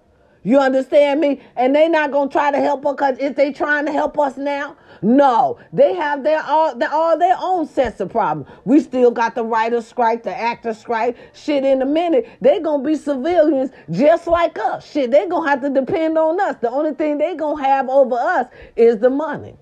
You 0.44 0.60
understand 0.60 1.20
me? 1.20 1.42
And 1.56 1.76
they 1.76 1.88
not 1.88 2.12
gonna 2.12 2.30
try 2.30 2.52
to 2.52 2.60
help 2.60 2.86
us 2.86 2.94
because 2.94 3.18
if 3.20 3.36
they 3.36 3.52
trying 3.52 3.86
to 3.86 3.92
help 3.92 4.18
us 4.18 4.38
now, 4.38 4.76
no, 5.04 5.60
they 5.72 5.94
have 5.94 6.24
their 6.24 6.42
all, 6.44 6.76
their, 6.76 6.92
all 6.92 7.18
their 7.18 7.36
own 7.40 7.68
sets 7.68 8.00
of 8.00 8.10
problems. 8.10 8.50
We 8.66 8.80
still 8.80 9.12
got 9.12 9.36
the 9.36 9.44
writer 9.44 9.82
strike, 9.82 10.24
the 10.24 10.36
actor 10.36 10.74
strike. 10.74 11.18
Shit, 11.34 11.64
in 11.64 11.82
a 11.82 11.86
minute, 11.86 12.28
they 12.42 12.60
gonna 12.60 12.84
be 12.84 12.96
civilians 12.96 13.72
just 13.92 14.26
like 14.28 14.58
us. 14.58 14.90
Shit, 14.90 15.12
they 15.12 15.28
gonna 15.28 15.50
have 15.50 15.62
to 15.62 15.70
depend 15.70 16.18
on 16.18 16.40
us. 16.40 16.56
The 16.60 16.70
only 16.70 16.94
thing 16.94 17.20
they 17.20 17.36
gonna 17.36 17.64
have 17.64 17.90
over 17.90 18.16
us 18.16 18.48
is 18.76 18.98
the 18.98 19.10
money. 19.10 19.56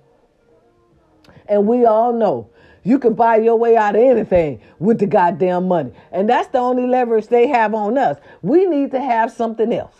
And 1.47 1.67
we 1.67 1.85
all 1.85 2.13
know 2.13 2.49
you 2.83 2.99
can 2.99 3.13
buy 3.13 3.37
your 3.37 3.55
way 3.55 3.75
out 3.75 3.95
of 3.95 4.01
anything 4.01 4.61
with 4.79 4.99
the 4.99 5.05
goddamn 5.05 5.67
money. 5.67 5.91
And 6.11 6.29
that's 6.29 6.47
the 6.49 6.59
only 6.59 6.85
leverage 6.85 7.27
they 7.27 7.47
have 7.47 7.73
on 7.73 7.97
us. 7.97 8.17
We 8.41 8.65
need 8.65 8.91
to 8.91 9.01
have 9.01 9.31
something 9.31 9.73
else. 9.73 9.95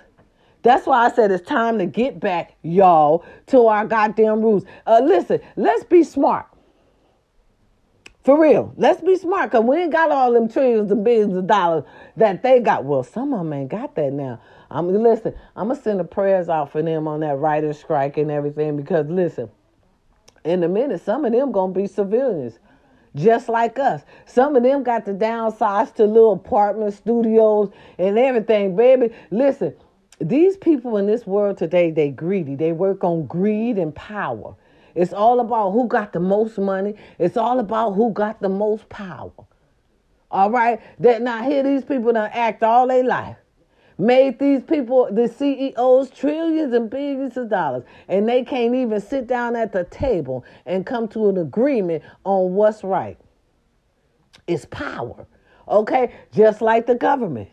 That's 0.62 0.86
why 0.86 1.06
I 1.06 1.12
said 1.12 1.32
it's 1.32 1.48
time 1.48 1.80
to 1.80 1.86
get 1.86 2.20
back, 2.20 2.56
y'all, 2.64 3.26
to 3.48 3.68
our 3.68 3.86
goddamn 3.86 4.42
roots. 4.42 4.66
Uh, 4.86 5.02
listen, 5.04 5.40
let's 5.56 5.84
be 5.86 6.04
smart. 6.04 6.48
For 8.24 8.40
real, 8.40 8.74
let's 8.76 9.02
be 9.02 9.16
smart 9.16 9.50
because 9.50 9.66
we 9.66 9.78
ain't 9.78 9.94
got 9.94 10.12
all 10.12 10.34
them 10.34 10.50
trillions 10.50 10.92
and 10.92 11.04
billions 11.04 11.36
of 11.38 11.48
dollars 11.48 11.86
that 12.18 12.44
they 12.44 12.60
got. 12.60 12.84
Well, 12.84 13.04
some 13.04 13.34
of 13.34 13.40
them 13.40 13.54
ain't 13.54 13.70
got 13.70 13.96
that 13.96 14.12
now. 14.12 14.42
I'm 14.70 14.94
listen. 14.94 15.34
I'm 15.56 15.70
gonna 15.70 15.82
send 15.82 16.00
the 16.00 16.04
prayers 16.04 16.50
out 16.50 16.72
for 16.72 16.82
them 16.82 17.08
on 17.08 17.22
that 17.22 17.38
writer's 17.38 17.80
strike 17.80 18.18
and 18.18 18.30
everything 18.30 18.76
because 18.76 19.08
listen, 19.08 19.50
in 20.44 20.64
a 20.64 20.68
minute, 20.68 21.02
some 21.02 21.26
of 21.26 21.32
them 21.32 21.52
gonna 21.52 21.72
be 21.74 21.88
civilians, 21.88 22.60
just 23.16 23.50
like 23.50 23.80
us. 23.80 24.04
Some 24.26 24.56
of 24.56 24.64
them 24.64 24.84
got 24.84 25.06
to 25.06 25.14
downsize 25.14 25.94
to 25.96 26.06
little 26.06 26.34
apartment 26.34 26.94
studios 26.94 27.72
and 27.98 28.20
everything, 28.20 28.76
baby. 28.76 29.14
Listen, 29.32 29.74
these 30.20 30.58
people 30.58 30.98
in 30.98 31.06
this 31.08 31.26
world 31.26 31.58
today, 31.58 31.92
they 31.92 32.10
greedy. 32.10 32.56
They 32.56 32.72
work 32.72 33.04
on 33.04 33.26
greed 33.26 33.78
and 33.78 33.94
power. 33.96 34.56
It's 34.96 35.14
all 35.14 35.40
about 35.40 35.72
who 35.72 35.88
got 35.88 36.14
the 36.14 36.20
most 36.20 36.58
money. 36.58 36.96
It's 37.18 37.38
all 37.38 37.60
about 37.60 37.92
who 37.92 38.12
got 38.12 38.42
the 38.42 38.50
most 38.50 38.90
power. 38.90 39.32
All 40.32 40.52
right? 40.52 40.82
That 41.00 41.22
now 41.22 41.44
here 41.44 41.64
these 41.64 41.86
people 41.86 42.14
that 42.14 42.36
act 42.36 42.64
all 42.64 42.88
their 42.88 43.04
life. 43.04 43.38
Made 43.98 44.40
these 44.40 44.64
people, 44.64 45.10
the 45.12 45.28
CEOs, 45.28 46.10
trillions 46.12 46.74
and 46.74 46.90
billions 46.90 47.36
of 47.36 47.50
dollars. 47.50 47.84
And 48.08 48.28
they 48.28 48.44
can't 48.44 48.74
even 48.76 49.02
sit 49.02 49.28
down 49.28 49.56
at 49.56 49.74
the 49.74 49.84
table 49.86 50.46
and 50.66 50.86
come 50.86 51.08
to 51.10 51.30
an 51.30 51.38
agreement 51.38 52.04
on 52.24 52.54
what's 52.54 52.84
right. 52.84 53.18
It's 54.48 54.66
power. 54.66 55.28
Okay? 55.68 56.14
Just 56.32 56.62
like 56.62 56.88
the 56.88 56.96
government. 56.96 57.50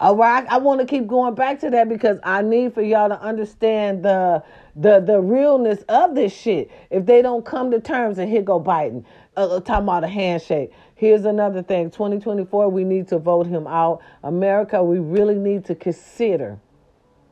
All 0.00 0.16
right, 0.16 0.46
I 0.48 0.56
want 0.56 0.80
to 0.80 0.86
keep 0.86 1.06
going 1.06 1.34
back 1.34 1.60
to 1.60 1.68
that 1.68 1.90
because 1.90 2.18
I 2.24 2.40
need 2.40 2.72
for 2.72 2.80
y'all 2.80 3.10
to 3.10 3.20
understand 3.20 4.02
the 4.02 4.42
the 4.74 4.98
the 5.00 5.20
realness 5.20 5.82
of 5.90 6.14
this 6.14 6.32
shit. 6.32 6.70
If 6.88 7.04
they 7.04 7.20
don't 7.20 7.44
come 7.44 7.70
to 7.72 7.80
terms, 7.80 8.16
and 8.16 8.30
here 8.30 8.40
go 8.40 8.58
Biden 8.58 9.04
uh, 9.36 9.56
uh 9.56 9.60
talking 9.60 9.84
about 9.84 10.02
a 10.02 10.08
handshake. 10.08 10.72
Here's 10.94 11.26
another 11.26 11.62
thing: 11.62 11.90
2024, 11.90 12.70
we 12.70 12.82
need 12.82 13.08
to 13.08 13.18
vote 13.18 13.46
him 13.46 13.66
out. 13.66 14.00
America, 14.24 14.82
we 14.82 15.00
really 15.00 15.34
need 15.34 15.66
to 15.66 15.74
consider. 15.74 16.58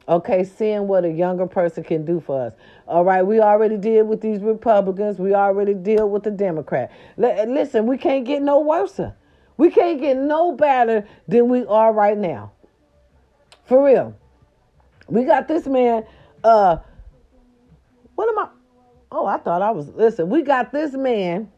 Okay, 0.07 0.45
seeing 0.45 0.89
what 0.89 1.07
a 1.07 1.11
younger 1.11 1.47
person 1.47 1.85
can 1.85 2.05
do 2.05 2.21
for 2.21 2.49
us. 2.49 2.53
All 2.87 3.05
right, 3.05 3.23
we 3.23 3.41
already 3.41 3.79
deal 3.79 4.05
with 4.05 4.21
these 4.21 4.41
Republicans. 4.41 5.19
We 5.19 5.33
already 5.33 5.73
deal 5.73 6.09
with 6.11 6.23
the 6.23 6.31
Democrat. 6.31 6.93
L- 7.17 7.51
listen, 7.51 7.87
we 7.87 7.97
can't 7.97 8.27
get 8.27 8.43
no 8.43 8.61
worse. 8.61 9.01
We 9.57 9.71
can't 9.71 10.01
get 10.01 10.19
no 10.19 10.53
better 10.53 11.09
than 11.27 11.49
we 11.49 11.65
are 11.65 11.95
right 11.95 12.17
now. 12.19 12.53
For 13.69 13.85
real. 13.85 14.17
We 15.09 15.25
got 15.25 15.47
this 15.47 15.67
man, 15.67 16.05
uh, 16.43 16.79
what 18.15 18.29
am 18.31 18.39
I? 18.39 18.49
Oh, 19.13 19.27
I 19.27 19.37
thought 19.37 19.61
I 19.61 19.71
was, 19.71 19.89
listen, 19.91 20.31
we 20.31 20.43
got 20.43 20.73
this 20.73 20.95
man 20.95 21.51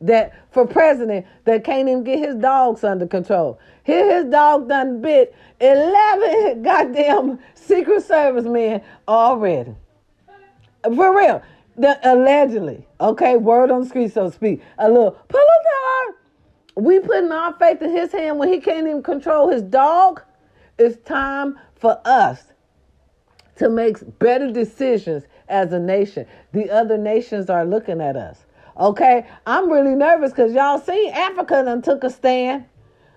that 0.00 0.32
for 0.52 0.66
president 0.66 1.26
that 1.44 1.64
can't 1.64 1.88
even 1.88 2.04
get 2.04 2.20
his 2.20 2.36
dogs 2.36 2.84
under 2.84 3.06
control. 3.06 3.58
Here 3.82 4.18
his 4.18 4.30
dog 4.30 4.68
done 4.68 5.02
bit 5.02 5.34
11 5.60 6.62
goddamn 6.62 7.40
Secret 7.54 8.04
Service 8.04 8.44
men 8.44 8.82
already. 9.08 9.74
For 10.84 11.16
real. 11.16 11.42
The, 11.76 11.98
allegedly. 12.04 12.86
Okay, 13.00 13.36
word 13.36 13.70
on 13.70 13.82
the 13.82 13.86
street, 13.88 14.12
so 14.12 14.26
to 14.28 14.32
speak. 14.32 14.62
A 14.78 14.88
little 14.88 15.12
pull 15.28 15.40
it 15.40 16.14
We 16.76 17.00
putting 17.00 17.32
our 17.32 17.54
faith 17.54 17.82
in 17.82 17.90
his 17.90 18.12
hand 18.12 18.38
when 18.38 18.52
he 18.52 18.60
can't 18.60 18.86
even 18.86 19.02
control 19.02 19.50
his 19.50 19.62
dog. 19.62 20.22
It's 20.80 20.96
time 21.06 21.58
for 21.74 22.00
us 22.06 22.42
to 23.56 23.68
make 23.68 24.18
better 24.18 24.50
decisions 24.50 25.24
as 25.46 25.74
a 25.74 25.78
nation. 25.78 26.24
The 26.52 26.70
other 26.70 26.96
nations 26.96 27.50
are 27.50 27.66
looking 27.66 28.00
at 28.00 28.16
us. 28.16 28.46
Okay, 28.78 29.26
I'm 29.44 29.70
really 29.70 29.94
nervous 29.94 30.30
because 30.30 30.54
y'all 30.54 30.80
see 30.80 31.10
Africa 31.10 31.64
done 31.64 31.82
took 31.82 32.02
a 32.02 32.08
stand. 32.08 32.64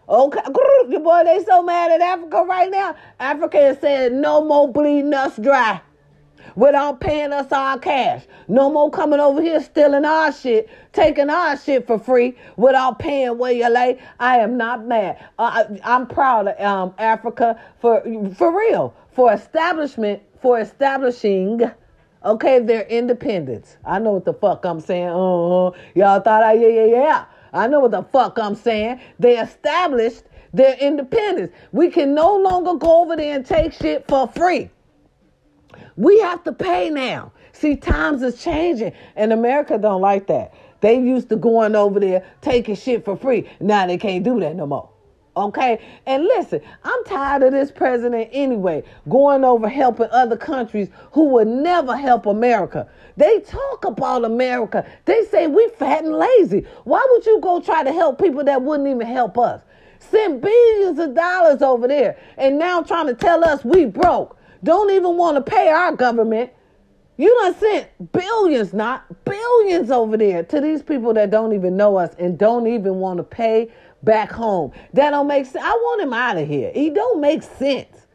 Okay, 0.09 0.41
your 0.89 0.99
boy, 0.99 1.21
they 1.23 1.41
so 1.45 1.63
mad 1.63 1.89
at 1.93 2.01
Africa 2.01 2.43
right 2.45 2.69
now. 2.69 2.97
Africa 3.17 3.69
is 3.69 3.79
saying 3.79 4.19
no 4.19 4.43
more 4.43 4.69
bleeding 4.69 5.13
us 5.13 5.37
dry 5.37 5.79
without 6.55 6.99
paying 6.99 7.33
us 7.33 7.51
our 7.51 7.77
cash. 7.79 8.23
No 8.47 8.69
more 8.69 8.89
coming 8.89 9.19
over 9.19 9.41
here 9.41 9.61
stealing 9.61 10.05
our 10.05 10.31
shit, 10.31 10.69
taking 10.91 11.29
our 11.29 11.57
shit 11.57 11.87
for 11.87 11.99
free 11.99 12.35
without 12.57 12.99
paying 12.99 13.37
where 13.37 13.51
you 13.51 13.69
lay. 13.69 13.99
I 14.19 14.39
am 14.39 14.57
not 14.57 14.85
mad. 14.85 15.17
Uh, 15.39 15.65
I, 15.83 15.95
am 15.95 16.07
proud 16.07 16.47
of 16.47 16.59
um, 16.59 16.93
Africa 16.97 17.59
for 17.79 18.03
for 18.35 18.55
real 18.55 18.93
for 19.11 19.33
establishment 19.33 20.21
for 20.41 20.59
establishing 20.59 21.61
okay 22.25 22.59
their 22.59 22.83
independence. 22.83 23.77
I 23.85 23.99
know 23.99 24.11
what 24.11 24.25
the 24.25 24.33
fuck 24.33 24.65
I'm 24.65 24.79
saying. 24.79 25.09
Uh-huh. 25.09 25.71
Y'all 25.95 26.19
thought 26.19 26.43
I 26.43 26.53
yeah 26.53 26.67
yeah 26.67 26.85
yeah. 26.85 27.25
I 27.53 27.67
know 27.67 27.79
what 27.79 27.91
the 27.91 28.03
fuck 28.03 28.39
I'm 28.39 28.55
saying. 28.55 28.99
They 29.19 29.37
established 29.37 30.23
their 30.53 30.75
independence. 30.77 31.51
We 31.71 31.89
can 31.89 32.13
no 32.13 32.35
longer 32.35 32.75
go 32.75 33.01
over 33.01 33.15
there 33.15 33.35
and 33.35 33.45
take 33.45 33.73
shit 33.73 34.07
for 34.07 34.27
free. 34.27 34.69
We 35.95 36.19
have 36.21 36.43
to 36.43 36.51
pay 36.51 36.89
now. 36.89 37.31
See, 37.51 37.75
times 37.75 38.21
is 38.23 38.41
changing, 38.41 38.93
and 39.15 39.31
America 39.31 39.77
don't 39.77 40.01
like 40.01 40.27
that. 40.27 40.53
They 40.81 40.99
used 40.99 41.29
to 41.29 41.35
going 41.35 41.75
over 41.75 41.99
there 41.99 42.25
taking 42.41 42.75
shit 42.75 43.05
for 43.05 43.15
free. 43.15 43.49
Now 43.59 43.87
they 43.87 43.97
can't 43.97 44.23
do 44.23 44.39
that 44.41 44.55
no 44.55 44.65
more. 44.65 44.89
Okay? 45.35 45.79
And 46.05 46.23
listen, 46.23 46.61
I'm 46.83 47.03
tired 47.05 47.43
of 47.43 47.53
this 47.53 47.71
president 47.71 48.29
anyway, 48.31 48.83
going 49.09 49.43
over 49.43 49.67
helping 49.67 50.09
other 50.11 50.37
countries 50.37 50.89
who 51.11 51.29
would 51.29 51.47
never 51.47 51.95
help 51.95 52.25
America. 52.25 52.87
They 53.17 53.39
talk 53.39 53.85
about 53.85 54.25
America. 54.25 54.85
They 55.05 55.25
say 55.25 55.47
we 55.47 55.69
fat 55.77 56.03
and 56.03 56.15
lazy. 56.15 56.67
Why 56.83 57.05
would 57.11 57.25
you 57.25 57.39
go 57.39 57.59
try 57.61 57.83
to 57.83 57.91
help 57.91 58.19
people 58.19 58.43
that 58.43 58.61
wouldn't 58.61 58.89
even 58.89 59.07
help 59.07 59.37
us? 59.37 59.61
Send 59.99 60.41
billions 60.41 60.99
of 60.99 61.15
dollars 61.15 61.61
over 61.61 61.87
there 61.87 62.17
and 62.37 62.59
now 62.59 62.83
trying 62.83 63.07
to 63.07 63.15
tell 63.15 63.43
us 63.43 63.63
we 63.63 63.85
broke. 63.85 64.37
Don't 64.63 64.91
even 64.91 65.17
want 65.17 65.35
to 65.37 65.41
pay 65.41 65.69
our 65.69 65.95
government. 65.95 66.51
You 67.17 67.37
done 67.41 67.55
sent 67.55 68.11
billions, 68.11 68.73
not 68.73 69.05
billions 69.25 69.91
over 69.91 70.17
there 70.17 70.43
to 70.43 70.61
these 70.61 70.81
people 70.81 71.13
that 71.13 71.29
don't 71.29 71.53
even 71.53 71.77
know 71.77 71.97
us 71.97 72.15
and 72.17 72.37
don't 72.37 72.65
even 72.67 72.95
want 72.95 73.17
to 73.17 73.23
pay 73.23 73.71
back 74.01 74.31
home. 74.31 74.71
That 74.93 75.11
don't 75.11 75.27
make 75.27 75.45
sense. 75.45 75.63
I 75.63 75.71
want 75.71 76.01
him 76.01 76.13
out 76.13 76.37
of 76.37 76.47
here. 76.47 76.71
He 76.73 76.89
don't 76.89 77.21
make 77.21 77.43
sense. 77.43 78.07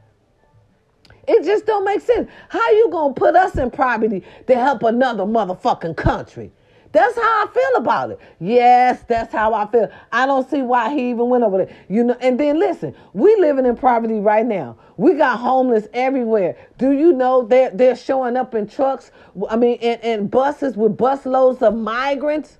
It 1.28 1.44
just 1.44 1.66
don't 1.66 1.84
make 1.84 2.00
sense. 2.00 2.28
How 2.48 2.70
you 2.70 2.88
gonna 2.90 3.14
put 3.14 3.36
us 3.36 3.56
in 3.56 3.70
poverty 3.70 4.24
to 4.46 4.54
help 4.54 4.82
another 4.82 5.24
motherfucking 5.24 5.96
country? 5.96 6.50
That's 6.92 7.14
how 7.16 7.22
I 7.22 7.46
feel 7.52 7.82
about 7.82 8.10
it. 8.12 8.20
Yes, 8.40 9.02
that's 9.06 9.32
how 9.32 9.52
I 9.52 9.70
feel. 9.70 9.90
I 10.10 10.26
don't 10.26 10.48
see 10.48 10.62
why 10.62 10.92
he 10.92 11.10
even 11.10 11.28
went 11.28 11.44
over 11.44 11.58
there. 11.58 11.76
You 11.88 12.04
know, 12.04 12.16
and 12.20 12.40
then 12.40 12.58
listen, 12.58 12.94
we 13.12 13.36
living 13.36 13.66
in 13.66 13.76
poverty 13.76 14.20
right 14.20 14.46
now. 14.46 14.76
We 14.96 15.14
got 15.14 15.38
homeless 15.38 15.86
everywhere. 15.92 16.56
Do 16.78 16.92
you 16.92 17.12
know 17.12 17.42
they're 17.42 17.70
they're 17.70 17.96
showing 17.96 18.36
up 18.36 18.54
in 18.54 18.66
trucks? 18.66 19.10
I 19.50 19.56
mean, 19.56 19.76
in, 19.76 20.00
in 20.00 20.28
buses 20.28 20.76
with 20.76 20.96
busloads 20.96 21.62
of 21.62 21.74
migrants. 21.74 22.58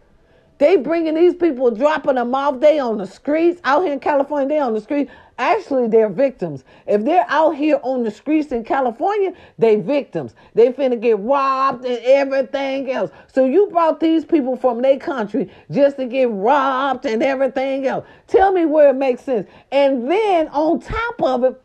They 0.59 0.76
bringing 0.76 1.14
these 1.14 1.37
people, 1.37 1.70
dropping 1.70 2.16
them 2.16 2.35
off. 2.35 2.59
They 2.59 2.81
on 2.81 2.98
the 2.98 3.07
streets 3.07 3.61
out 3.62 3.85
here 3.85 3.92
in 3.92 4.00
California. 4.00 4.48
They 4.48 4.59
on 4.59 4.74
the 4.74 4.81
street. 4.81 5.09
Actually, 5.38 5.87
they're 5.87 6.09
victims. 6.09 6.64
If 6.88 7.05
they're 7.05 7.24
out 7.29 7.55
here 7.55 7.79
on 7.85 8.03
the 8.03 8.11
streets 8.11 8.51
in 8.51 8.64
California, 8.64 9.33
they 9.57 9.77
victims. 9.77 10.35
They 10.55 10.72
finna 10.72 11.01
get 11.01 11.20
robbed 11.20 11.85
and 11.85 11.98
everything 12.05 12.90
else. 12.90 13.12
So 13.33 13.44
you 13.44 13.68
brought 13.68 14.01
these 14.01 14.24
people 14.24 14.57
from 14.57 14.83
their 14.83 14.98
country 14.98 15.48
just 15.70 15.96
to 15.98 16.07
get 16.07 16.29
robbed 16.31 17.07
and 17.07 17.22
everything 17.22 17.87
else. 17.87 18.05
Tell 18.27 18.51
me 18.51 18.66
where 18.66 18.90
it 18.90 18.96
makes 18.96 19.22
sense. 19.22 19.48
And 19.70 20.11
then 20.11 20.48
on 20.48 20.81
top 20.81 21.22
of 21.22 21.44
it, 21.44 21.62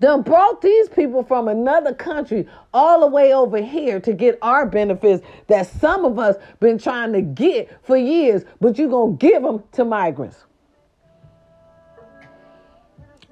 done 0.00 0.22
brought 0.22 0.62
these 0.62 0.88
people 0.88 1.22
from 1.22 1.48
another 1.48 1.92
country 1.92 2.48
all 2.72 3.00
the 3.00 3.06
way 3.06 3.34
over 3.34 3.60
here 3.60 4.00
to 4.00 4.14
get 4.14 4.38
our 4.40 4.64
benefits 4.64 5.24
that 5.48 5.66
some 5.66 6.06
of 6.06 6.18
us 6.18 6.36
been 6.60 6.78
trying 6.78 7.12
to 7.12 7.20
get 7.20 7.70
for 7.82 7.96
years, 7.96 8.44
but 8.60 8.78
you're 8.78 8.88
going 8.88 9.18
to 9.18 9.26
give 9.26 9.42
them 9.42 9.62
to 9.72 9.84
migrants. 9.84 10.44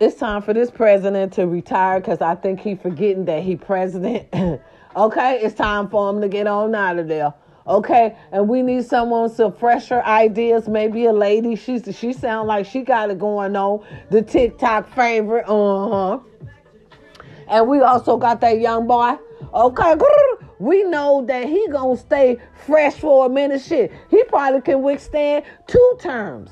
It's 0.02 0.16
time 0.16 0.42
for 0.42 0.52
this 0.52 0.68
president 0.68 1.32
to 1.34 1.46
retire 1.46 2.00
because 2.00 2.20
I 2.20 2.34
think 2.34 2.58
he 2.58 2.74
forgetting 2.74 3.24
that 3.26 3.44
he 3.44 3.54
president. 3.54 4.26
okay, 4.96 5.38
it's 5.40 5.54
time 5.54 5.88
for 5.88 6.10
him 6.10 6.20
to 6.22 6.28
get 6.28 6.48
on 6.48 6.74
out 6.74 6.98
of 6.98 7.06
there. 7.06 7.32
Okay, 7.68 8.16
and 8.32 8.48
we 8.48 8.62
need 8.62 8.84
someone 8.84 9.28
some 9.28 9.52
fresher 9.52 10.02
ideas. 10.02 10.66
Maybe 10.66 11.04
a 11.04 11.12
lady. 11.12 11.54
She's 11.54 11.84
she 11.96 12.12
sound 12.12 12.48
like 12.48 12.66
she 12.66 12.80
got 12.80 13.10
it 13.10 13.20
going 13.20 13.54
on. 13.54 13.86
The 14.10 14.22
TikTok 14.22 14.92
favorite. 14.92 15.44
Uh 15.46 15.88
huh. 15.88 16.18
And 17.48 17.68
we 17.68 17.80
also 17.80 18.16
got 18.16 18.40
that 18.40 18.58
young 18.58 18.88
boy. 18.88 19.16
Okay, 19.54 19.94
we 20.58 20.82
know 20.82 21.24
that 21.28 21.46
he 21.46 21.68
gonna 21.68 21.96
stay 21.96 22.38
fresh 22.66 22.94
for 22.94 23.26
a 23.26 23.28
minute. 23.28 23.62
Shit, 23.62 23.92
he 24.10 24.24
probably 24.24 24.62
can 24.62 24.82
withstand 24.82 25.44
two 25.68 25.98
terms. 26.00 26.50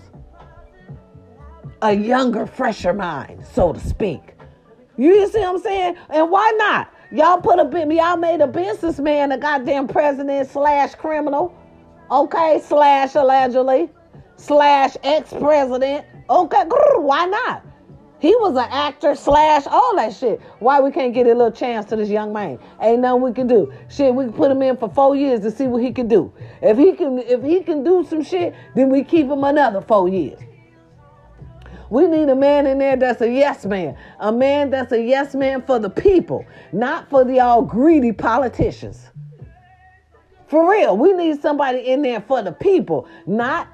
A 1.82 1.94
younger, 1.94 2.46
fresher 2.46 2.92
mind, 2.92 3.42
so 3.54 3.72
to 3.72 3.80
speak. 3.80 4.34
You 4.98 5.26
see 5.28 5.40
what 5.40 5.48
I'm 5.48 5.58
saying? 5.60 5.96
And 6.10 6.30
why 6.30 6.50
not? 6.58 6.92
Y'all 7.10 7.40
put 7.40 7.58
a 7.58 7.94
y'all 7.94 8.18
made 8.18 8.42
a 8.42 8.46
businessman 8.46 9.32
a 9.32 9.38
goddamn 9.38 9.88
president 9.88 10.50
slash 10.50 10.94
criminal, 10.94 11.54
okay, 12.10 12.60
slash 12.62 13.14
allegedly, 13.14 13.88
slash 14.36 14.94
ex 15.02 15.32
president. 15.32 16.04
Okay, 16.28 16.64
why 16.98 17.24
not? 17.24 17.64
He 18.18 18.36
was 18.36 18.56
an 18.56 18.68
actor 18.70 19.14
slash 19.14 19.66
all 19.66 19.96
that 19.96 20.12
shit. 20.12 20.38
Why 20.58 20.80
we 20.82 20.90
can't 20.90 21.14
get 21.14 21.26
a 21.26 21.30
little 21.30 21.50
chance 21.50 21.86
to 21.86 21.96
this 21.96 22.10
young 22.10 22.34
man? 22.34 22.58
Ain't 22.82 23.00
nothing 23.00 23.22
we 23.22 23.32
can 23.32 23.46
do. 23.46 23.72
Shit, 23.88 24.14
we 24.14 24.24
can 24.24 24.34
put 24.34 24.50
him 24.50 24.60
in 24.60 24.76
for 24.76 24.90
four 24.90 25.16
years 25.16 25.40
to 25.40 25.50
see 25.50 25.66
what 25.66 25.82
he 25.82 25.92
can 25.92 26.08
do. 26.08 26.30
If 26.60 26.76
he 26.76 26.92
can, 26.92 27.18
if 27.20 27.42
he 27.42 27.62
can 27.62 27.82
do 27.82 28.04
some 28.06 28.22
shit, 28.22 28.54
then 28.74 28.90
we 28.90 29.02
keep 29.02 29.28
him 29.28 29.44
another 29.44 29.80
four 29.80 30.10
years. 30.10 30.38
We 31.90 32.06
need 32.06 32.28
a 32.28 32.36
man 32.36 32.66
in 32.66 32.78
there 32.78 32.96
that's 32.96 33.20
a 33.20 33.30
yes 33.30 33.66
man, 33.66 33.96
a 34.20 34.32
man 34.32 34.70
that's 34.70 34.92
a 34.92 35.02
yes 35.02 35.34
man 35.34 35.62
for 35.62 35.78
the 35.78 35.90
people, 35.90 36.46
not 36.72 37.10
for 37.10 37.24
the 37.24 37.40
all 37.40 37.62
greedy 37.62 38.12
politicians. 38.12 39.10
For 40.46 40.70
real, 40.70 40.96
we 40.96 41.12
need 41.12 41.40
somebody 41.42 41.80
in 41.80 42.02
there 42.02 42.20
for 42.20 42.42
the 42.42 42.52
people, 42.52 43.08
not 43.26 43.68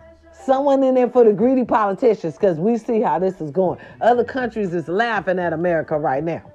Someone 0.46 0.84
in 0.84 0.94
there 0.94 1.10
for 1.10 1.24
the 1.24 1.32
greedy 1.32 1.64
politicians 1.64 2.34
because 2.34 2.58
we 2.58 2.78
see 2.78 3.00
how 3.00 3.18
this 3.18 3.40
is 3.40 3.50
going. 3.50 3.80
Other 4.00 4.22
countries 4.22 4.74
is 4.74 4.86
laughing 4.86 5.40
at 5.40 5.52
America 5.52 5.98
right 5.98 6.22
now. 6.22 6.52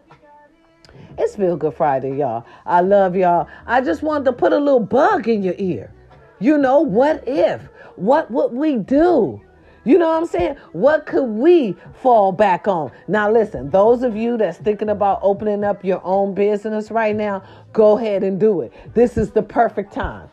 It's 1.17 1.35
Feel 1.35 1.57
Good 1.57 1.73
Friday, 1.73 2.15
y'all. 2.17 2.45
I 2.65 2.79
love 2.79 3.17
y'all. 3.17 3.49
I 3.65 3.81
just 3.81 4.01
wanted 4.01 4.25
to 4.25 4.33
put 4.33 4.53
a 4.53 4.57
little 4.57 4.79
bug 4.79 5.27
in 5.27 5.43
your 5.43 5.55
ear. 5.57 5.91
You 6.39 6.57
know, 6.57 6.79
what 6.79 7.27
if? 7.27 7.63
What 7.97 8.31
would 8.31 8.53
we 8.53 8.77
do? 8.77 9.41
You 9.83 9.97
know 9.97 10.09
what 10.09 10.17
I'm 10.17 10.27
saying? 10.27 10.57
What 10.73 11.05
could 11.05 11.25
we 11.25 11.75
fall 12.01 12.31
back 12.31 12.67
on? 12.67 12.91
Now, 13.07 13.31
listen, 13.31 13.69
those 13.71 14.03
of 14.03 14.15
you 14.15 14.37
that's 14.37 14.59
thinking 14.59 14.89
about 14.89 15.19
opening 15.23 15.63
up 15.63 15.83
your 15.83 16.01
own 16.05 16.35
business 16.35 16.91
right 16.91 17.15
now, 17.15 17.43
go 17.73 17.97
ahead 17.97 18.23
and 18.23 18.39
do 18.39 18.61
it. 18.61 18.71
This 18.93 19.17
is 19.17 19.31
the 19.31 19.41
perfect 19.41 19.91
time. 19.91 20.29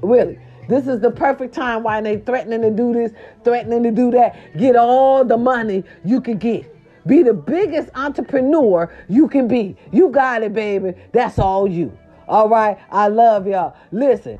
Really. 0.00 0.38
This 0.68 0.86
is 0.86 1.00
the 1.00 1.10
perfect 1.10 1.54
time 1.54 1.82
why 1.82 2.00
they 2.00 2.18
threatening 2.18 2.62
to 2.62 2.70
do 2.70 2.92
this, 2.92 3.12
threatening 3.44 3.82
to 3.82 3.90
do 3.90 4.10
that. 4.12 4.56
Get 4.56 4.76
all 4.76 5.24
the 5.24 5.36
money 5.36 5.84
you 6.04 6.20
can 6.20 6.38
get. 6.38 6.68
Be 7.06 7.22
the 7.22 7.34
biggest 7.34 7.90
entrepreneur 7.94 8.90
you 9.08 9.28
can 9.28 9.48
be. 9.48 9.76
You 9.90 10.08
got 10.08 10.42
it, 10.42 10.54
baby. 10.54 10.94
That's 11.12 11.38
all 11.38 11.66
you. 11.66 11.96
All 12.28 12.48
right. 12.48 12.78
I 12.90 13.08
love 13.08 13.46
y'all. 13.46 13.74
Listen, 13.90 14.38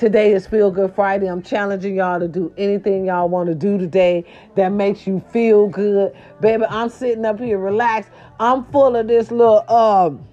Today 0.00 0.32
is 0.32 0.46
Feel 0.46 0.70
Good 0.70 0.94
Friday. 0.94 1.26
I'm 1.26 1.42
challenging 1.42 1.96
y'all 1.96 2.18
to 2.18 2.26
do 2.26 2.50
anything 2.56 3.04
y'all 3.04 3.28
want 3.28 3.50
to 3.50 3.54
do 3.54 3.76
today 3.76 4.24
that 4.54 4.70
makes 4.72 5.06
you 5.06 5.22
feel 5.30 5.68
good. 5.68 6.16
Baby, 6.40 6.64
I'm 6.70 6.88
sitting 6.88 7.26
up 7.26 7.38
here 7.38 7.58
relaxed. 7.58 8.08
I'm 8.40 8.64
full 8.72 8.96
of 8.96 9.08
this 9.08 9.30
little, 9.30 9.70
um, 9.70 10.26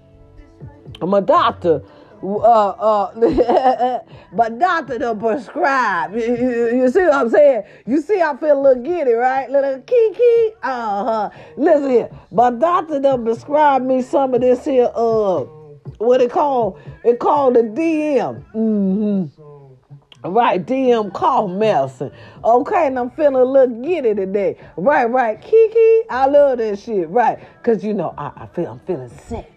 I'm 1.01 1.13
a 1.13 1.19
doctor. 1.19 1.83
Uh, 2.23 2.37
uh, 2.39 3.99
but 4.31 4.57
doctor 4.57 4.99
don't 4.99 5.19
prescribe. 5.19 6.15
You, 6.15 6.37
you, 6.37 6.83
you, 6.83 6.89
see 6.89 7.01
what 7.01 7.13
I'm 7.15 7.29
saying? 7.29 7.63
You 7.85 8.01
see, 8.01 8.21
I 8.21 8.37
feel 8.37 8.57
a 8.57 8.61
little 8.61 8.81
giddy, 8.81 9.11
right? 9.11 9.51
Little 9.51 9.81
kiki. 9.81 10.55
Uh 10.63 11.03
huh. 11.03 11.29
Listen 11.57 11.89
here, 11.89 12.09
but 12.31 12.59
doctor 12.59 13.01
don't 13.01 13.25
prescribe 13.25 13.81
me 13.81 14.01
some 14.01 14.33
of 14.33 14.39
this 14.39 14.63
here. 14.63 14.89
Uh, 14.95 15.41
what 15.97 16.21
it 16.21 16.31
called? 16.31 16.79
It 17.03 17.19
called 17.19 17.55
the 17.55 17.63
DM. 17.63 18.45
Mm-hmm. 18.53 19.56
Right, 20.23 20.65
DM 20.65 21.13
cough 21.13 21.49
medicine. 21.49 22.11
Okay, 22.43 22.87
and 22.87 22.99
I'm 22.99 23.11
feeling 23.11 23.35
a 23.35 23.43
little 23.43 23.81
giddy 23.81 24.15
today. 24.15 24.57
Right, 24.75 25.05
right. 25.05 25.41
Kiki, 25.41 26.01
I 26.09 26.25
love 26.27 26.57
that 26.57 26.79
shit. 26.79 27.07
Right. 27.09 27.39
Cause 27.63 27.83
you 27.83 27.93
know, 27.93 28.13
I, 28.17 28.31
I 28.35 28.47
feel 28.47 28.67
I'm 28.71 28.79
feeling 28.81 29.09
sick. 29.09 29.56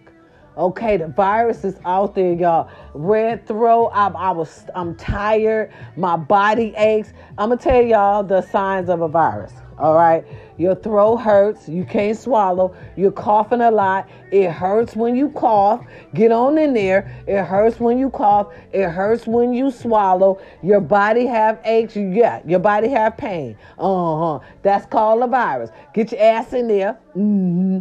Okay, 0.57 0.97
the 0.97 1.07
virus 1.07 1.63
is 1.63 1.75
out 1.85 2.13
there, 2.13 2.33
y'all. 2.33 2.69
Red 2.93 3.47
throat. 3.47 3.91
I, 3.93 4.07
I 4.09 4.31
was 4.31 4.65
I'm 4.75 4.95
tired. 4.95 5.71
My 5.95 6.17
body 6.17 6.73
aches. 6.75 7.13
I'm 7.37 7.49
gonna 7.49 7.61
tell 7.61 7.81
y'all 7.81 8.23
the 8.23 8.41
signs 8.41 8.89
of 8.89 9.01
a 9.01 9.07
virus. 9.07 9.53
All 9.77 9.95
right. 9.95 10.25
Your 10.57 10.75
throat 10.75 11.17
hurts. 11.17 11.69
You 11.69 11.85
can't 11.85 12.17
swallow. 12.17 12.75
You're 12.97 13.13
coughing 13.13 13.61
a 13.61 13.71
lot. 13.71 14.09
It 14.31 14.51
hurts 14.51 14.95
when 14.95 15.15
you 15.15 15.29
cough. 15.29 15.83
Get 16.13 16.31
on 16.31 16.57
in 16.57 16.73
there. 16.73 17.23
It 17.25 17.43
hurts 17.45 17.79
when 17.79 17.97
you 17.97 18.09
cough. 18.09 18.53
It 18.73 18.89
hurts 18.89 19.25
when 19.25 19.53
you 19.53 19.71
swallow. 19.71 20.39
Your 20.61 20.81
body 20.81 21.25
have 21.25 21.59
aches. 21.63 21.95
Yeah, 21.95 22.41
your 22.45 22.59
body 22.59 22.89
have 22.89 23.15
pain. 23.17 23.57
Uh 23.79 24.17
huh. 24.19 24.39
That's 24.61 24.85
called 24.85 25.23
a 25.23 25.27
virus. 25.27 25.71
Get 25.93 26.11
your 26.11 26.21
ass 26.21 26.51
in 26.51 26.67
there. 26.67 26.99
Mm-hmm. 27.15 27.79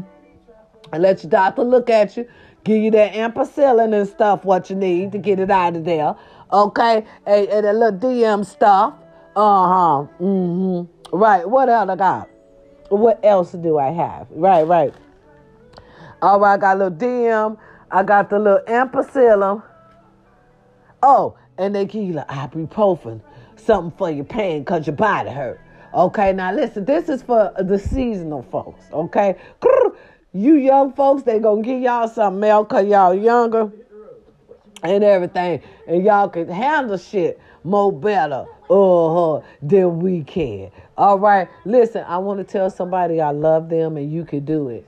And 0.92 1.02
let 1.02 1.22
your 1.22 1.30
doctor 1.30 1.62
look 1.62 1.90
at 1.90 2.16
you. 2.16 2.26
Give 2.64 2.83
you 2.83 2.90
that 2.92 3.12
ampicillin 3.12 3.99
and 3.99 4.09
stuff, 4.09 4.44
what 4.44 4.70
you 4.70 4.77
need 4.77 5.12
to 5.12 5.18
get 5.18 5.40
it 5.40 5.51
out 5.51 5.77
of 5.77 5.85
there. 5.85 6.14
Okay? 6.53 7.07
And, 7.27 7.49
and 7.49 7.66
a 7.66 7.73
little 7.73 7.99
DM 7.99 8.44
stuff. 8.44 8.94
Uh 9.37 9.68
huh. 9.68 10.07
Mm-hmm. 10.20 11.16
Right. 11.16 11.49
What 11.49 11.68
else 11.68 11.88
I 11.88 11.96
got? 11.96 12.29
What 12.90 13.25
else 13.25 13.53
do 13.53 13.79
I 13.79 13.90
have? 13.90 14.27
Right, 14.31 14.64
right. 14.64 14.92
All 16.23 16.40
right, 16.40 16.55
I 16.55 16.57
got 16.59 16.77
a 16.77 16.90
little 16.90 16.99
DM. 16.99 17.57
I 17.90 18.03
got 18.03 18.31
the 18.31 18.38
little 18.38 18.61
ampicillin. 18.66 19.62
Oh, 21.03 21.37
and 21.57 21.75
they 21.75 21.85
give 21.87 22.03
you 22.03 22.12
like 22.14 22.29
ibuprofen, 22.29 23.23
something 23.57 23.96
for 23.96 24.11
your 24.11 24.25
pain 24.25 24.62
because 24.62 24.87
your 24.87 24.96
body 24.96 25.31
hurt. 25.31 25.61
Okay, 25.94 26.33
now 26.33 26.53
listen, 26.53 26.85
this 26.85 27.09
is 27.09 27.23
for 27.23 27.53
the 27.59 27.79
seasonal 27.79 28.42
folks. 28.42 28.85
Okay, 28.92 29.37
you 30.32 30.54
young 30.54 30.92
folks, 30.92 31.22
they 31.22 31.38
gonna 31.38 31.62
give 31.62 31.80
y'all 31.80 32.08
something 32.08 32.44
else 32.48 32.68
because 32.68 32.86
y'all 32.86 33.14
younger 33.14 33.70
and 34.82 35.04
everything, 35.04 35.62
and 35.86 36.04
y'all 36.04 36.28
can 36.28 36.48
handle 36.48 36.96
shit 36.96 37.40
more 37.64 37.92
better 37.92 38.46
uh-huh, 38.70 39.40
than 39.60 39.98
we 39.98 40.22
can. 40.22 40.70
All 40.96 41.18
right, 41.18 41.48
listen, 41.64 42.04
I 42.06 42.18
want 42.18 42.38
to 42.38 42.44
tell 42.44 42.70
somebody 42.70 43.20
I 43.20 43.30
love 43.30 43.68
them 43.68 43.96
and 43.96 44.10
you 44.10 44.24
can 44.24 44.44
do 44.44 44.68
it. 44.68 44.86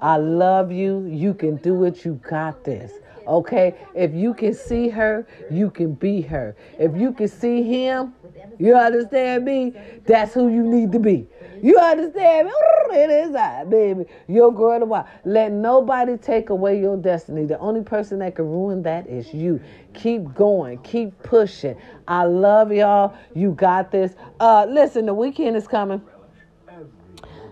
I 0.00 0.16
love 0.16 0.72
you. 0.72 1.06
You 1.06 1.32
can 1.32 1.56
do 1.56 1.84
it. 1.84 2.04
You 2.04 2.20
got 2.28 2.64
this. 2.64 2.92
Okay? 3.26 3.76
If 3.94 4.12
you 4.12 4.34
can 4.34 4.52
see 4.52 4.88
her, 4.88 5.26
you 5.48 5.70
can 5.70 5.94
be 5.94 6.20
her. 6.22 6.56
If 6.78 6.96
you 6.96 7.12
can 7.12 7.28
see 7.28 7.62
him, 7.62 8.12
you 8.58 8.74
understand 8.74 9.44
me? 9.44 9.74
That's 10.04 10.34
who 10.34 10.48
you 10.48 10.64
need 10.64 10.90
to 10.92 10.98
be. 10.98 11.28
You 11.62 11.78
understand 11.78 12.48
me? 12.48 12.52
It 12.90 13.08
is 13.08 13.34
I, 13.36 13.64
baby. 13.64 14.04
Your 14.26 14.52
girl 14.52 14.80
to 14.80 14.84
wife. 14.84 15.06
Let 15.24 15.52
nobody 15.52 16.16
take 16.16 16.50
away 16.50 16.80
your 16.80 16.96
destiny. 16.96 17.46
The 17.46 17.58
only 17.58 17.82
person 17.82 18.18
that 18.18 18.34
can 18.34 18.46
ruin 18.46 18.82
that 18.82 19.06
is 19.06 19.32
you. 19.32 19.60
Keep 19.94 20.34
going. 20.34 20.78
Keep 20.78 21.22
pushing. 21.22 21.76
I 22.08 22.24
love 22.24 22.72
y'all. 22.72 23.14
You 23.34 23.52
got 23.52 23.92
this. 23.92 24.14
Uh, 24.40 24.66
listen, 24.68 25.06
the 25.06 25.14
weekend 25.14 25.56
is 25.56 25.68
coming. 25.68 26.02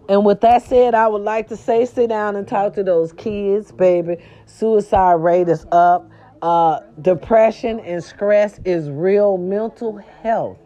And 0.09 0.25
with 0.25 0.41
that 0.41 0.65
said, 0.65 0.95
I 0.95 1.07
would 1.07 1.23
like 1.23 1.47
to 1.49 1.57
say 1.57 1.87
sit 1.87 2.09
down 2.09 2.35
and 2.35 2.47
talk 2.47 2.75
to 2.75 2.83
those 2.83 3.13
kids, 3.13 3.71
baby. 3.71 4.17
Suicide 4.45 5.15
rate 5.15 5.49
is 5.49 5.65
up. 5.71 6.11
Uh, 6.43 6.81
depression 7.01 7.79
and 7.81 8.03
stress 8.03 8.59
is 8.65 8.91
real. 8.91 9.39
Mental 9.39 9.99
health 9.99 10.59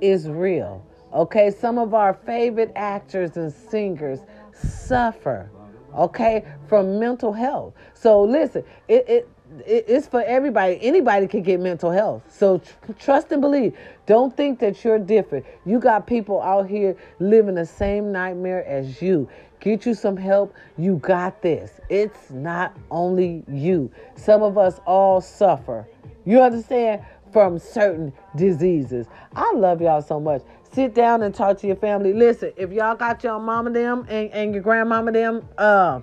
is 0.00 0.28
real. 0.28 0.86
Okay, 1.12 1.50
some 1.50 1.78
of 1.78 1.92
our 1.94 2.14
favorite 2.14 2.72
actors 2.76 3.36
and 3.36 3.52
singers 3.52 4.20
suffer, 4.52 5.50
okay, 5.94 6.44
from 6.68 6.98
mental 7.00 7.32
health. 7.32 7.74
So 7.94 8.22
listen, 8.22 8.64
it, 8.88 9.08
it 9.08 9.28
it's 9.66 10.06
for 10.06 10.22
everybody. 10.22 10.78
Anybody 10.80 11.26
can 11.26 11.42
get 11.42 11.60
mental 11.60 11.90
health. 11.90 12.22
So 12.28 12.58
tr- 12.58 12.92
trust 12.98 13.32
and 13.32 13.40
believe. 13.40 13.76
Don't 14.06 14.36
think 14.36 14.60
that 14.60 14.84
you're 14.84 14.98
different. 14.98 15.44
You 15.66 15.80
got 15.80 16.06
people 16.06 16.40
out 16.40 16.68
here 16.68 16.96
living 17.18 17.56
the 17.56 17.66
same 17.66 18.12
nightmare 18.12 18.64
as 18.64 19.02
you. 19.02 19.28
Get 19.60 19.84
you 19.84 19.94
some 19.94 20.16
help. 20.16 20.54
You 20.78 20.96
got 20.96 21.42
this. 21.42 21.80
It's 21.88 22.30
not 22.30 22.76
only 22.90 23.44
you. 23.50 23.90
Some 24.16 24.42
of 24.42 24.56
us 24.56 24.80
all 24.86 25.20
suffer. 25.20 25.86
You 26.24 26.40
understand? 26.40 27.02
From 27.32 27.58
certain 27.58 28.12
diseases. 28.36 29.06
I 29.36 29.52
love 29.54 29.80
y'all 29.80 30.02
so 30.02 30.18
much. 30.18 30.42
Sit 30.72 30.94
down 30.94 31.22
and 31.22 31.34
talk 31.34 31.58
to 31.58 31.66
your 31.66 31.76
family. 31.76 32.12
Listen, 32.12 32.52
if 32.56 32.72
y'all 32.72 32.96
got 32.96 33.24
your 33.24 33.40
mama 33.40 33.70
them 33.70 34.06
and, 34.08 34.30
and 34.30 34.54
your 34.54 34.62
grandmama 34.62 35.12
them 35.12 35.48
uh 35.58 36.00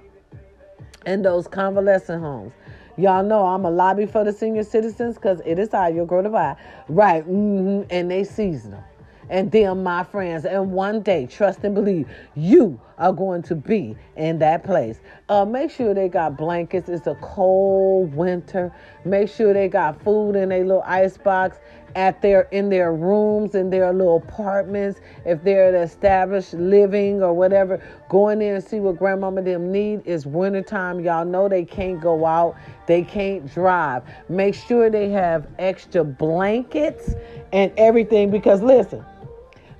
in 1.06 1.21
those 1.21 1.47
convalescent 1.47 2.21
homes 2.21 2.51
Y'all 2.97 3.23
know 3.23 3.45
I'm 3.45 3.63
a 3.63 3.69
lobby 3.69 4.08
for 4.08 4.23
the 4.23 4.34
senior 4.34 4.63
citizens 4.63 5.15
because 5.15 5.39
it 5.45 5.60
is 5.60 5.71
I, 5.71 5.89
your 5.89 6.08
girl 6.08 6.23
divide. 6.23 6.58
Right. 6.89 7.23
Mm-hmm. 7.27 7.84
And 7.91 8.10
they 8.10 8.23
season 8.23 8.71
them. 8.71 8.84
And 9.30 9.51
them, 9.51 9.84
my 9.84 10.03
friends. 10.03 10.45
And 10.45 10.71
one 10.71 11.01
day, 11.03 11.27
trust 11.27 11.63
and 11.63 11.75
believe, 11.75 12.08
you 12.36 12.80
are 12.97 13.13
going 13.13 13.43
to 13.43 13.56
be 13.56 13.95
in 14.15 14.39
that 14.39 14.63
place. 14.63 14.99
Uh, 15.29 15.43
make 15.43 15.69
sure 15.69 15.93
they 15.93 16.07
got 16.07 16.37
blankets. 16.37 16.87
It's 16.87 17.05
a 17.05 17.15
cold 17.15 18.15
winter. 18.15 18.71
Make 19.03 19.27
sure 19.27 19.53
they 19.53 19.67
got 19.67 20.01
food 20.01 20.37
in 20.37 20.53
a 20.53 20.59
little 20.59 20.83
ice 20.85 21.17
box 21.17 21.57
at 21.97 22.21
their 22.21 22.43
in 22.51 22.69
their 22.69 22.93
rooms 22.93 23.53
in 23.53 23.69
their 23.69 23.91
little 23.91 24.17
apartments. 24.17 25.01
If 25.25 25.43
they're 25.43 25.75
at 25.75 25.83
established 25.83 26.53
living 26.53 27.21
or 27.21 27.33
whatever 27.33 27.83
go 28.07 28.29
in 28.29 28.39
there 28.39 28.55
and 28.55 28.63
see 28.63 28.79
what 28.79 28.97
grandmama 28.97 29.41
them 29.41 29.69
need. 29.69 30.01
Is 30.05 30.25
wintertime. 30.25 31.01
Y'all 31.01 31.25
know 31.25 31.49
they 31.49 31.65
can't 31.65 31.99
go 31.99 32.25
out. 32.25 32.55
They 32.85 33.03
can't 33.03 33.53
drive. 33.53 34.03
Make 34.29 34.55
sure 34.55 34.89
they 34.89 35.09
have 35.09 35.45
extra 35.59 36.05
blankets 36.05 37.15
and 37.51 37.73
everything 37.75 38.31
because 38.31 38.61
listen 38.61 39.03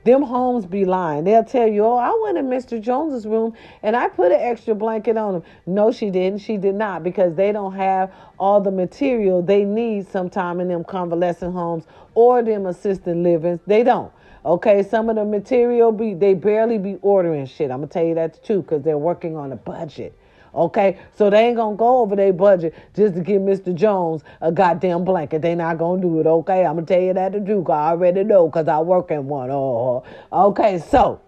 them 0.08 0.24
homes 0.24 0.66
be 0.66 0.86
lying. 0.86 1.24
They'll 1.26 1.44
tell 1.44 1.68
you, 1.68 1.84
oh, 1.86 1.98
I 1.98 2.18
went 2.24 2.38
in 2.38 2.48
Mr. 2.48 2.82
Jones's 2.82 3.26
room 3.26 3.54
and 3.84 3.96
I 3.96 4.08
put 4.08 4.32
an 4.32 4.40
extra 4.40 4.74
blanket 4.74 5.18
on 5.18 5.36
him. 5.36 5.44
No, 5.66 5.92
she 5.92 6.10
didn't. 6.10 6.40
She 6.40 6.58
did 6.58 6.76
not 6.76 7.04
because 7.04 7.36
they 7.36 7.52
don't 7.52 7.74
have 7.76 8.12
all 8.40 8.62
the 8.62 8.72
material 8.72 9.42
they 9.42 9.64
need 9.64 10.08
sometime 10.08 10.60
in 10.60 10.68
them 10.68 10.84
convalescent 10.84 11.54
homes 11.54 11.86
or 12.16 12.42
them 12.42 12.66
assisted 12.66 13.18
livings. 13.18 13.60
They 13.68 13.84
don't. 13.84 14.12
Okay, 14.46 14.82
some 14.82 15.10
of 15.10 15.18
the 15.18 15.26
material 15.26 15.92
be 15.92 16.14
they 16.14 16.34
barely 16.34 16.78
be 16.78 16.98
ordering 17.02 17.46
shit. 17.46 17.70
I'm 17.70 17.80
gonna 17.80 17.88
tell 17.88 18.06
you 18.06 18.16
that 18.16 18.42
too, 18.44 18.62
because 18.62 18.82
they're 18.82 18.98
working 18.98 19.36
on 19.36 19.52
a 19.52 19.58
budget. 19.58 20.18
Okay, 20.54 20.98
so 21.16 21.30
they 21.30 21.48
ain't 21.48 21.58
gonna 21.58 21.76
go 21.76 22.00
over 22.00 22.16
their 22.16 22.34
budget 22.34 22.74
just 22.96 23.16
to 23.16 23.22
give 23.22 23.42
Mr. 23.42 23.74
Jones 23.74 24.24
a 24.42 24.52
goddamn 24.52 25.04
blanket. 25.04 25.42
They 25.42 25.56
not 25.56 25.78
gonna 25.78 26.02
do 26.02 26.20
it. 26.20 26.26
Okay, 26.26 26.66
I'm 26.66 26.76
gonna 26.76 26.86
tell 26.86 27.02
you 27.02 27.14
that 27.14 27.34
the 27.34 27.40
truth. 27.40 27.70
I 27.70 27.90
already 27.90 28.24
know 28.24 28.48
because 28.48 28.68
I 28.68 28.80
work 28.80 29.12
in 29.12 29.28
one. 29.28 29.50
Oh, 29.52 30.04
okay. 30.32 30.80
So 30.80 31.22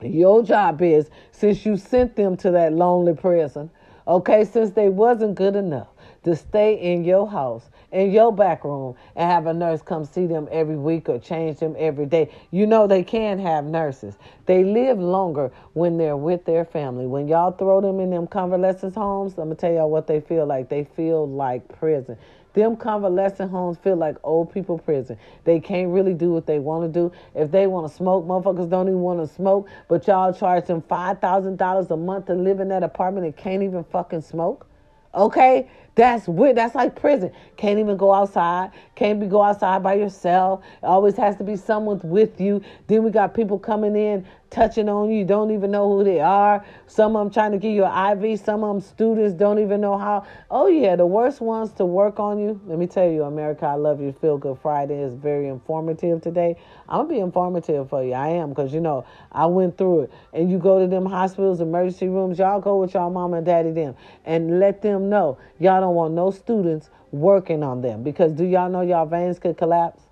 your 0.00 0.42
job 0.42 0.82
is 0.82 1.10
since 1.32 1.64
you 1.64 1.76
sent 1.76 2.16
them 2.16 2.36
to 2.38 2.50
that 2.52 2.72
lonely 2.72 3.14
prison. 3.14 3.70
Okay, 4.06 4.44
since 4.44 4.70
they 4.70 4.88
wasn't 4.88 5.34
good 5.34 5.56
enough 5.56 5.88
to 6.24 6.36
stay 6.36 6.74
in 6.74 7.04
your 7.04 7.28
house 7.28 7.70
in 7.92 8.10
your 8.10 8.32
back 8.32 8.64
room 8.64 8.94
and 9.14 9.30
have 9.30 9.46
a 9.46 9.54
nurse 9.54 9.82
come 9.82 10.04
see 10.04 10.26
them 10.26 10.48
every 10.50 10.76
week 10.76 11.08
or 11.08 11.18
change 11.18 11.58
them 11.58 11.74
every 11.78 12.06
day. 12.06 12.30
You 12.50 12.66
know 12.66 12.86
they 12.86 13.02
can 13.02 13.38
have 13.38 13.64
nurses. 13.64 14.16
They 14.46 14.64
live 14.64 14.98
longer 14.98 15.50
when 15.74 15.98
they're 15.98 16.16
with 16.16 16.44
their 16.44 16.64
family. 16.64 17.06
When 17.06 17.28
y'all 17.28 17.52
throw 17.52 17.80
them 17.80 18.00
in 18.00 18.10
them 18.10 18.26
convalescent 18.26 18.94
homes, 18.94 19.32
I'm 19.32 19.44
gonna 19.44 19.54
tell 19.54 19.72
y'all 19.72 19.90
what 19.90 20.06
they 20.06 20.20
feel 20.20 20.46
like. 20.46 20.68
They 20.68 20.84
feel 20.84 21.28
like 21.28 21.66
prison. 21.78 22.16
Them 22.56 22.74
convalescent 22.74 23.50
homes 23.50 23.76
feel 23.76 23.96
like 23.96 24.16
old 24.24 24.50
people 24.50 24.78
prison. 24.78 25.18
They 25.44 25.60
can't 25.60 25.90
really 25.90 26.14
do 26.14 26.32
what 26.32 26.46
they 26.46 26.58
want 26.58 26.90
to 26.90 27.00
do. 27.00 27.12
If 27.34 27.50
they 27.50 27.66
want 27.66 27.86
to 27.86 27.94
smoke, 27.94 28.26
motherfuckers 28.26 28.70
don't 28.70 28.88
even 28.88 29.00
want 29.00 29.20
to 29.20 29.34
smoke, 29.34 29.68
but 29.88 30.06
y'all 30.06 30.32
charge 30.32 30.64
them 30.64 30.80
$5,000 30.80 31.90
a 31.90 31.96
month 31.98 32.26
to 32.26 32.34
live 32.34 32.60
in 32.60 32.68
that 32.68 32.82
apartment 32.82 33.26
and 33.26 33.36
can't 33.36 33.62
even 33.62 33.84
fucking 33.84 34.22
smoke. 34.22 34.66
Okay? 35.14 35.68
That's 35.96 36.28
weird. 36.28 36.56
That's 36.56 36.74
like 36.74 36.94
prison. 36.94 37.32
Can't 37.56 37.78
even 37.78 37.96
go 37.96 38.14
outside. 38.14 38.72
Can't 38.96 39.20
be 39.20 39.26
go 39.26 39.42
outside 39.42 39.82
by 39.82 39.94
yourself. 39.94 40.62
Always 40.82 41.16
has 41.16 41.36
to 41.38 41.44
be 41.44 41.56
someone 41.56 42.00
with 42.04 42.40
you. 42.40 42.62
Then 42.86 43.04
we 43.04 43.10
got 43.10 43.34
people 43.34 43.58
coming 43.58 43.96
in 43.96 44.26
touching 44.50 44.88
on 44.88 45.10
you. 45.10 45.24
Don't 45.24 45.50
even 45.50 45.70
know 45.70 45.88
who 45.96 46.04
they 46.04 46.20
are. 46.20 46.64
Some 46.86 47.16
of 47.16 47.24
them 47.24 47.32
trying 47.32 47.52
to 47.52 47.58
give 47.58 47.72
you 47.72 47.84
an 47.84 48.22
IV. 48.22 48.40
Some 48.40 48.64
of 48.64 48.74
them 48.74 48.80
students 48.80 49.34
don't 49.34 49.58
even 49.58 49.80
know 49.80 49.98
how. 49.98 50.26
Oh 50.50 50.66
yeah, 50.66 50.96
the 50.96 51.06
worst 51.06 51.40
ones 51.40 51.72
to 51.74 51.84
work 51.84 52.18
on 52.18 52.38
you. 52.38 52.60
Let 52.66 52.78
me 52.78 52.86
tell 52.86 53.08
you, 53.08 53.24
America, 53.24 53.66
I 53.66 53.74
love 53.74 54.00
you. 54.00 54.12
Feel 54.12 54.38
Good 54.38 54.58
Friday 54.60 55.00
is 55.00 55.14
very 55.14 55.48
informative 55.48 56.22
today. 56.22 56.56
I'm 56.88 57.02
gonna 57.02 57.08
be 57.08 57.20
informative 57.20 57.88
for 57.88 58.04
you. 58.04 58.12
I 58.12 58.28
am 58.28 58.50
because 58.50 58.72
you 58.72 58.80
know 58.80 59.04
I 59.32 59.46
went 59.46 59.76
through 59.76 60.02
it. 60.02 60.12
And 60.32 60.50
you 60.50 60.58
go 60.58 60.80
to 60.80 60.86
them 60.86 61.06
hospitals, 61.06 61.60
emergency 61.60 62.08
rooms. 62.08 62.38
Y'all 62.38 62.60
go 62.60 62.76
with 62.80 62.94
y'all 62.94 63.10
mama 63.10 63.38
and 63.38 63.46
daddy 63.46 63.72
them 63.72 63.94
and 64.24 64.60
let 64.60 64.82
them 64.82 65.08
know 65.08 65.38
y'all 65.58 65.80
don't 65.80 65.94
want 65.94 66.14
no 66.14 66.30
students 66.30 66.90
working 67.12 67.62
on 67.62 67.82
them 67.82 68.02
because 68.02 68.32
do 68.32 68.44
y'all 68.44 68.68
know 68.68 68.82
y'all 68.82 69.06
veins 69.06 69.38
could 69.38 69.56
collapse? 69.56 70.05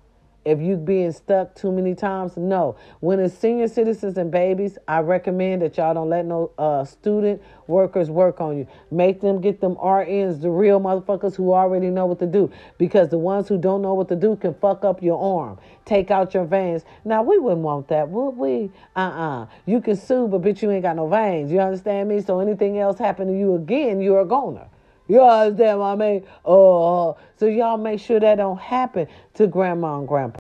If 0.45 0.61
you 0.61 0.77
being 0.77 1.11
stuck 1.11 1.55
too 1.55 1.71
many 1.71 1.95
times 1.95 2.37
no. 2.37 2.77
When 2.99 3.19
it's 3.19 3.35
senior 3.35 3.67
citizens 3.67 4.17
and 4.17 4.31
babies 4.31 4.77
i 4.87 4.99
recommend 4.99 5.63
that 5.63 5.75
y'all 5.77 5.93
don't 5.93 6.09
let 6.09 6.25
no 6.25 6.51
uh, 6.57 6.85
student 6.85 7.41
workers 7.67 8.09
work 8.09 8.39
on 8.39 8.57
you. 8.57 8.67
Make 8.91 9.21
them 9.21 9.41
get 9.41 9.59
them 9.59 9.75
rns 9.75 10.41
the 10.41 10.49
real 10.49 10.79
motherfuckers 10.79 11.35
who 11.35 11.53
already 11.53 11.87
know 11.87 12.05
what 12.05 12.19
to 12.19 12.27
do 12.27 12.51
because 12.77 13.09
the 13.09 13.17
ones 13.17 13.47
who 13.47 13.57
don't 13.57 13.81
know 13.81 13.95
what 13.95 14.07
to 14.09 14.15
do 14.15 14.35
can 14.35 14.53
fuck 14.53 14.85
up 14.85 15.01
your 15.01 15.19
arm 15.19 15.57
take 15.83 16.09
out 16.11 16.33
your 16.33 16.45
veins. 16.45 16.83
Now 17.03 17.23
we 17.23 17.37
wouldn't 17.37 17.61
want 17.61 17.87
that 17.89 18.09
would 18.09 18.37
we? 18.37 18.71
Uh-uh. 18.95 19.47
You 19.65 19.81
can 19.81 19.95
sue 19.95 20.27
but 20.27 20.41
bitch 20.41 20.61
you 20.61 20.71
ain't 20.71 20.83
got 20.83 20.95
no 20.95 21.07
veins 21.07 21.51
you 21.51 21.59
understand 21.59 22.09
me? 22.09 22.21
So 22.21 22.39
anything 22.39 22.77
else 22.77 22.99
happen 22.99 23.27
to 23.27 23.37
you 23.37 23.55
again 23.55 23.99
you're 23.99 24.21
a 24.21 24.25
goner 24.25 24.67
you 25.07 25.21
understand 25.21 25.79
what 25.79 25.85
I 25.85 25.95
mean? 25.95 26.25
Oh, 26.43 27.17
so 27.37 27.45
y'all 27.45 27.77
make 27.77 27.99
sure 27.99 28.19
that 28.19 28.35
don't 28.35 28.59
happen 28.59 29.07
to 29.35 29.47
grandma 29.47 29.99
and 29.99 30.07
grandpa. 30.07 30.39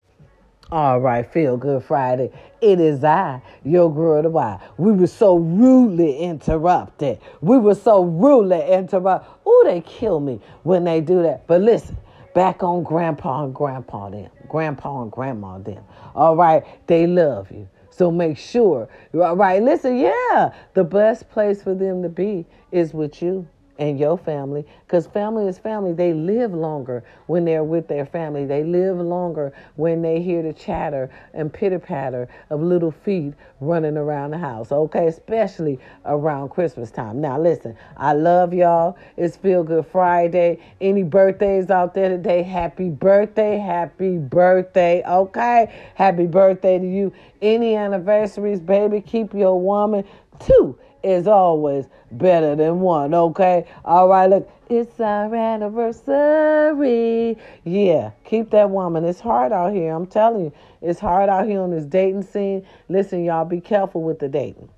All 0.71 1.01
right, 1.01 1.31
feel 1.31 1.59
good 1.59 1.85
Friday. 1.85 2.31
It 2.63 2.81
is 2.81 3.05
I, 3.05 3.43
your 3.63 3.93
girl, 3.93 4.23
the 4.23 4.31
why. 4.31 4.59
We 4.79 4.93
were 4.93 5.07
so 5.07 5.37
rudely 5.37 6.17
interrupted. 6.17 7.19
We 7.43 7.59
were 7.59 7.75
so 7.75 8.05
rudely 8.05 8.67
interrupted. 8.71 9.31
Oh, 9.45 9.63
they 9.67 9.83
kill 9.83 10.21
me 10.21 10.41
when 10.63 10.85
they 10.85 11.03
do 11.03 11.23
that. 11.25 11.47
But 11.47 11.61
listen, 11.61 11.99
back 12.35 12.63
on 12.63 12.85
grandpa 12.85 13.45
and 13.45 13.55
grandpa 13.55 14.09
them, 14.09 14.31
grandpa 14.49 15.03
and 15.03 15.13
grandma 15.13 15.59
them. 15.59 15.85
All 16.15 16.37
right, 16.37 16.65
they 16.87 17.07
love 17.07 17.51
you. 17.51 17.69
So 17.91 18.11
make 18.11 18.39
sure, 18.39 18.89
all 19.13 19.37
right, 19.37 19.63
listen, 19.63 19.99
yeah, 19.99 20.55
the 20.73 20.85
best 20.85 21.29
place 21.29 21.63
for 21.63 21.75
them 21.75 22.03
to 22.03 22.09
be 22.09 22.47
is 22.71 22.95
with 22.95 23.21
you 23.21 23.47
and 23.79 23.99
your 23.99 24.19
family 24.19 24.67
because 24.87 25.07
family 25.07 25.47
is 25.49 25.59
family. 25.59 25.93
They 25.93 26.13
live 26.13 26.53
longer 26.53 27.05
when 27.27 27.45
they're 27.45 27.65
with 27.65 27.89
their 27.89 28.05
family. 28.05 28.45
They 28.45 28.65
live 28.65 28.99
longer 28.99 29.53
when 29.77 30.03
they 30.03 30.21
hear 30.21 30.43
the 30.43 30.53
chatter 30.53 31.11
and 31.33 31.53
pitter 31.53 31.79
patter 31.79 32.29
of 32.51 32.61
little 32.61 32.91
feet 32.91 33.35
running 33.61 33.97
around 33.97 34.33
the 34.33 34.39
house 34.39 34.73
okay? 34.73 35.07
Especially 35.07 35.79
around 36.05 36.51
christmas 36.51 36.91
time. 36.91 37.21
Now 37.21 37.41
listen 37.41 37.77
i 37.97 38.13
love 38.13 38.53
y'all. 38.53 38.97
It's 39.17 39.37
feel 39.37 39.65
good 39.65 39.87
friday. 39.87 40.61
Any 40.81 41.03
birthdays 41.03 41.71
out 41.71 41.95
there 41.95 42.09
today 42.09 42.43
happy 42.43 42.91
birthday 42.91 43.59
happy 43.59 44.19
birthday 44.19 45.03
okay? 45.07 45.73
Happy 45.95 46.27
birthday 46.27 46.79
to 46.79 46.87
you. 46.87 47.13
Any 47.41 47.77
anniversaries 47.77 48.61
baby 48.61 49.01
keep 49.01 49.35
your 49.35 49.61
woman 49.61 50.05
two 50.39 50.79
is 51.03 51.27
always 51.27 51.87
better 52.11 52.55
than 52.57 52.81
one, 52.81 53.15
okay? 53.15 53.67
All 53.85 54.09
right, 54.09 54.29
look, 54.29 54.51
it's 54.69 55.01
our 55.01 55.35
anniversary. 55.35 57.39
Yeah, 57.65 58.11
keep 58.25 58.51
that 58.51 58.71
woman. 58.71 59.05
It's 59.05 59.21
hard 59.21 59.53
out 59.53 59.73
here. 59.73 59.93
I'm 59.93 60.07
telling 60.07 60.45
you, 60.45 60.53
it's 60.81 61.01
hard 61.01 61.29
out 61.29 61.47
here 61.47 61.61
on 61.61 61.71
this 61.71 61.85
dating 61.85 62.23
scene. 62.23 62.67
Listen, 62.89 63.25
y'all, 63.25 63.45
be 63.45 63.61
careful 63.61 64.03
with 64.03 64.19
the 64.19 64.29
dating. 64.29 64.69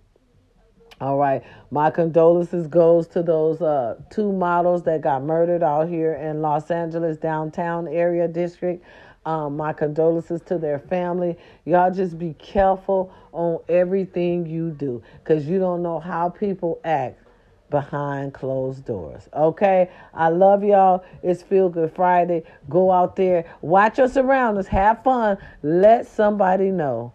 All 1.01 1.19
right, 1.19 1.43
my 1.71 1.91
condolences 1.91 2.69
goes 2.69 3.09
to 3.09 3.23
those 3.23 3.61
uh, 3.61 3.97
two 4.11 4.33
models 4.33 4.85
that 4.85 5.01
got 5.01 5.23
murdered 5.23 5.63
out 5.63 5.89
here 5.89 6.15
in 6.15 6.41
Los 6.41 6.71
Angeles 6.71 7.19
downtown 7.19 7.89
area 7.89 8.29
district. 8.29 8.85
Um, 9.27 9.57
my 9.57 9.73
condolences 9.73 10.43
to 10.43 10.59
their 10.59 10.79
family. 10.79 11.39
Y'all 11.65 11.91
just 11.91 12.19
be 12.19 12.35
careful 12.35 13.11
on 13.33 13.59
everything 13.69 14.47
you 14.47 14.71
do 14.71 15.03
because 15.23 15.47
you 15.47 15.59
don't 15.59 15.83
know 15.83 15.99
how 15.99 16.29
people 16.29 16.79
act 16.85 17.19
behind 17.71 18.35
closed 18.35 18.85
doors. 18.85 19.29
Okay? 19.35 19.91
I 20.13 20.29
love 20.29 20.63
y'all. 20.63 21.05
It's 21.23 21.43
Feel 21.43 21.69
Good 21.69 21.93
Friday. 21.95 22.45
Go 22.69 22.93
out 22.93 23.17
there, 23.17 23.45
watch 23.63 23.99
your 23.99 24.09
surroundings, 24.09 24.67
have 24.69 25.03
fun. 25.03 25.39
Let 25.63 26.07
somebody 26.07 26.71
know 26.71 27.13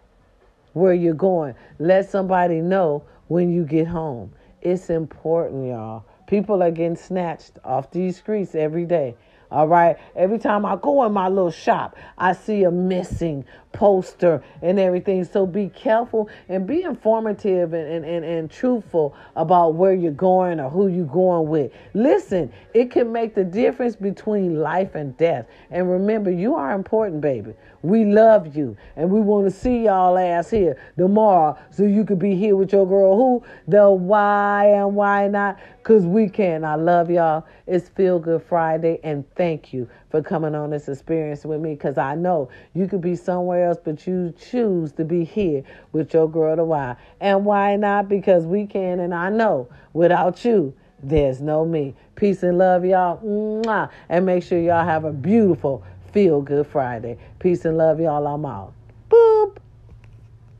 where 0.72 0.92
you're 0.92 1.14
going. 1.14 1.54
Let 1.78 2.10
somebody 2.10 2.60
know 2.60 3.04
when 3.28 3.50
you 3.50 3.64
get 3.64 3.86
home. 3.86 4.32
It's 4.60 4.90
important, 4.90 5.66
y'all. 5.66 6.04
People 6.26 6.62
are 6.62 6.70
getting 6.70 6.96
snatched 6.96 7.58
off 7.64 7.90
these 7.90 8.18
streets 8.18 8.54
every 8.54 8.84
day. 8.84 9.16
All 9.50 9.66
right. 9.66 9.96
Every 10.14 10.38
time 10.38 10.64
I 10.64 10.76
go 10.76 11.04
in 11.04 11.12
my 11.12 11.28
little 11.28 11.50
shop, 11.50 11.96
I 12.16 12.32
see 12.32 12.62
a 12.62 12.70
missing 12.70 13.44
poster 13.72 14.42
and 14.62 14.78
everything. 14.78 15.24
So 15.24 15.46
be 15.46 15.68
careful 15.68 16.28
and 16.48 16.66
be 16.66 16.82
informative 16.82 17.72
and, 17.72 17.90
and, 17.90 18.04
and, 18.04 18.24
and 18.24 18.50
truthful 18.50 19.14
about 19.36 19.74
where 19.74 19.94
you're 19.94 20.12
going 20.12 20.60
or 20.60 20.70
who 20.70 20.88
you're 20.88 21.04
going 21.06 21.48
with. 21.48 21.72
Listen, 21.94 22.52
it 22.74 22.90
can 22.90 23.12
make 23.12 23.34
the 23.34 23.44
difference 23.44 23.96
between 23.96 24.60
life 24.60 24.94
and 24.94 25.16
death. 25.16 25.46
And 25.70 25.90
remember, 25.90 26.30
you 26.30 26.54
are 26.54 26.72
important, 26.72 27.20
baby. 27.20 27.54
We 27.82 28.04
love 28.04 28.54
you 28.56 28.76
and 28.96 29.10
we 29.10 29.20
want 29.20 29.46
to 29.46 29.50
see 29.50 29.84
y'all 29.84 30.18
ass 30.18 30.50
here 30.50 30.76
tomorrow 30.98 31.58
so 31.70 31.84
you 31.84 32.04
could 32.04 32.18
be 32.18 32.34
here 32.34 32.54
with 32.54 32.72
your 32.72 32.86
girl 32.86 33.16
who 33.16 33.42
the 33.68 33.90
why 33.90 34.66
and 34.66 34.94
why 34.94 35.28
not 35.28 35.58
because 35.78 36.04
we 36.04 36.28
can. 36.28 36.62
I 36.64 36.74
love 36.74 37.10
y'all. 37.10 37.46
It's 37.66 37.88
Feel 37.88 38.18
Good 38.18 38.42
Friday 38.42 39.00
and 39.02 39.24
thank 39.40 39.72
you 39.72 39.88
for 40.10 40.20
coming 40.20 40.54
on 40.54 40.68
this 40.68 40.86
experience 40.86 41.46
with 41.46 41.62
me 41.62 41.70
because 41.70 41.96
I 41.96 42.14
know 42.14 42.50
you 42.74 42.86
could 42.86 43.00
be 43.00 43.16
somewhere 43.16 43.68
else, 43.68 43.78
but 43.82 44.06
you 44.06 44.34
choose 44.38 44.92
to 44.92 45.04
be 45.06 45.24
here 45.24 45.62
with 45.92 46.12
your 46.12 46.30
girl 46.30 46.56
the 46.56 46.64
why. 46.64 46.96
And 47.22 47.46
why 47.46 47.76
not? 47.76 48.06
Because 48.06 48.44
we 48.44 48.66
can, 48.66 49.00
and 49.00 49.14
I 49.14 49.30
know 49.30 49.66
without 49.94 50.44
you, 50.44 50.74
there's 51.02 51.40
no 51.40 51.64
me. 51.64 51.94
Peace 52.16 52.42
and 52.42 52.58
love, 52.58 52.84
y'all. 52.84 53.16
Mwah. 53.24 53.88
And 54.10 54.26
make 54.26 54.42
sure 54.42 54.60
y'all 54.60 54.84
have 54.84 55.06
a 55.06 55.12
beautiful, 55.12 55.82
feel 56.12 56.42
good 56.42 56.66
Friday. 56.66 57.16
Peace 57.38 57.64
and 57.64 57.78
love, 57.78 57.98
y'all. 57.98 58.26
I'm 58.26 58.44
out. 58.44 58.74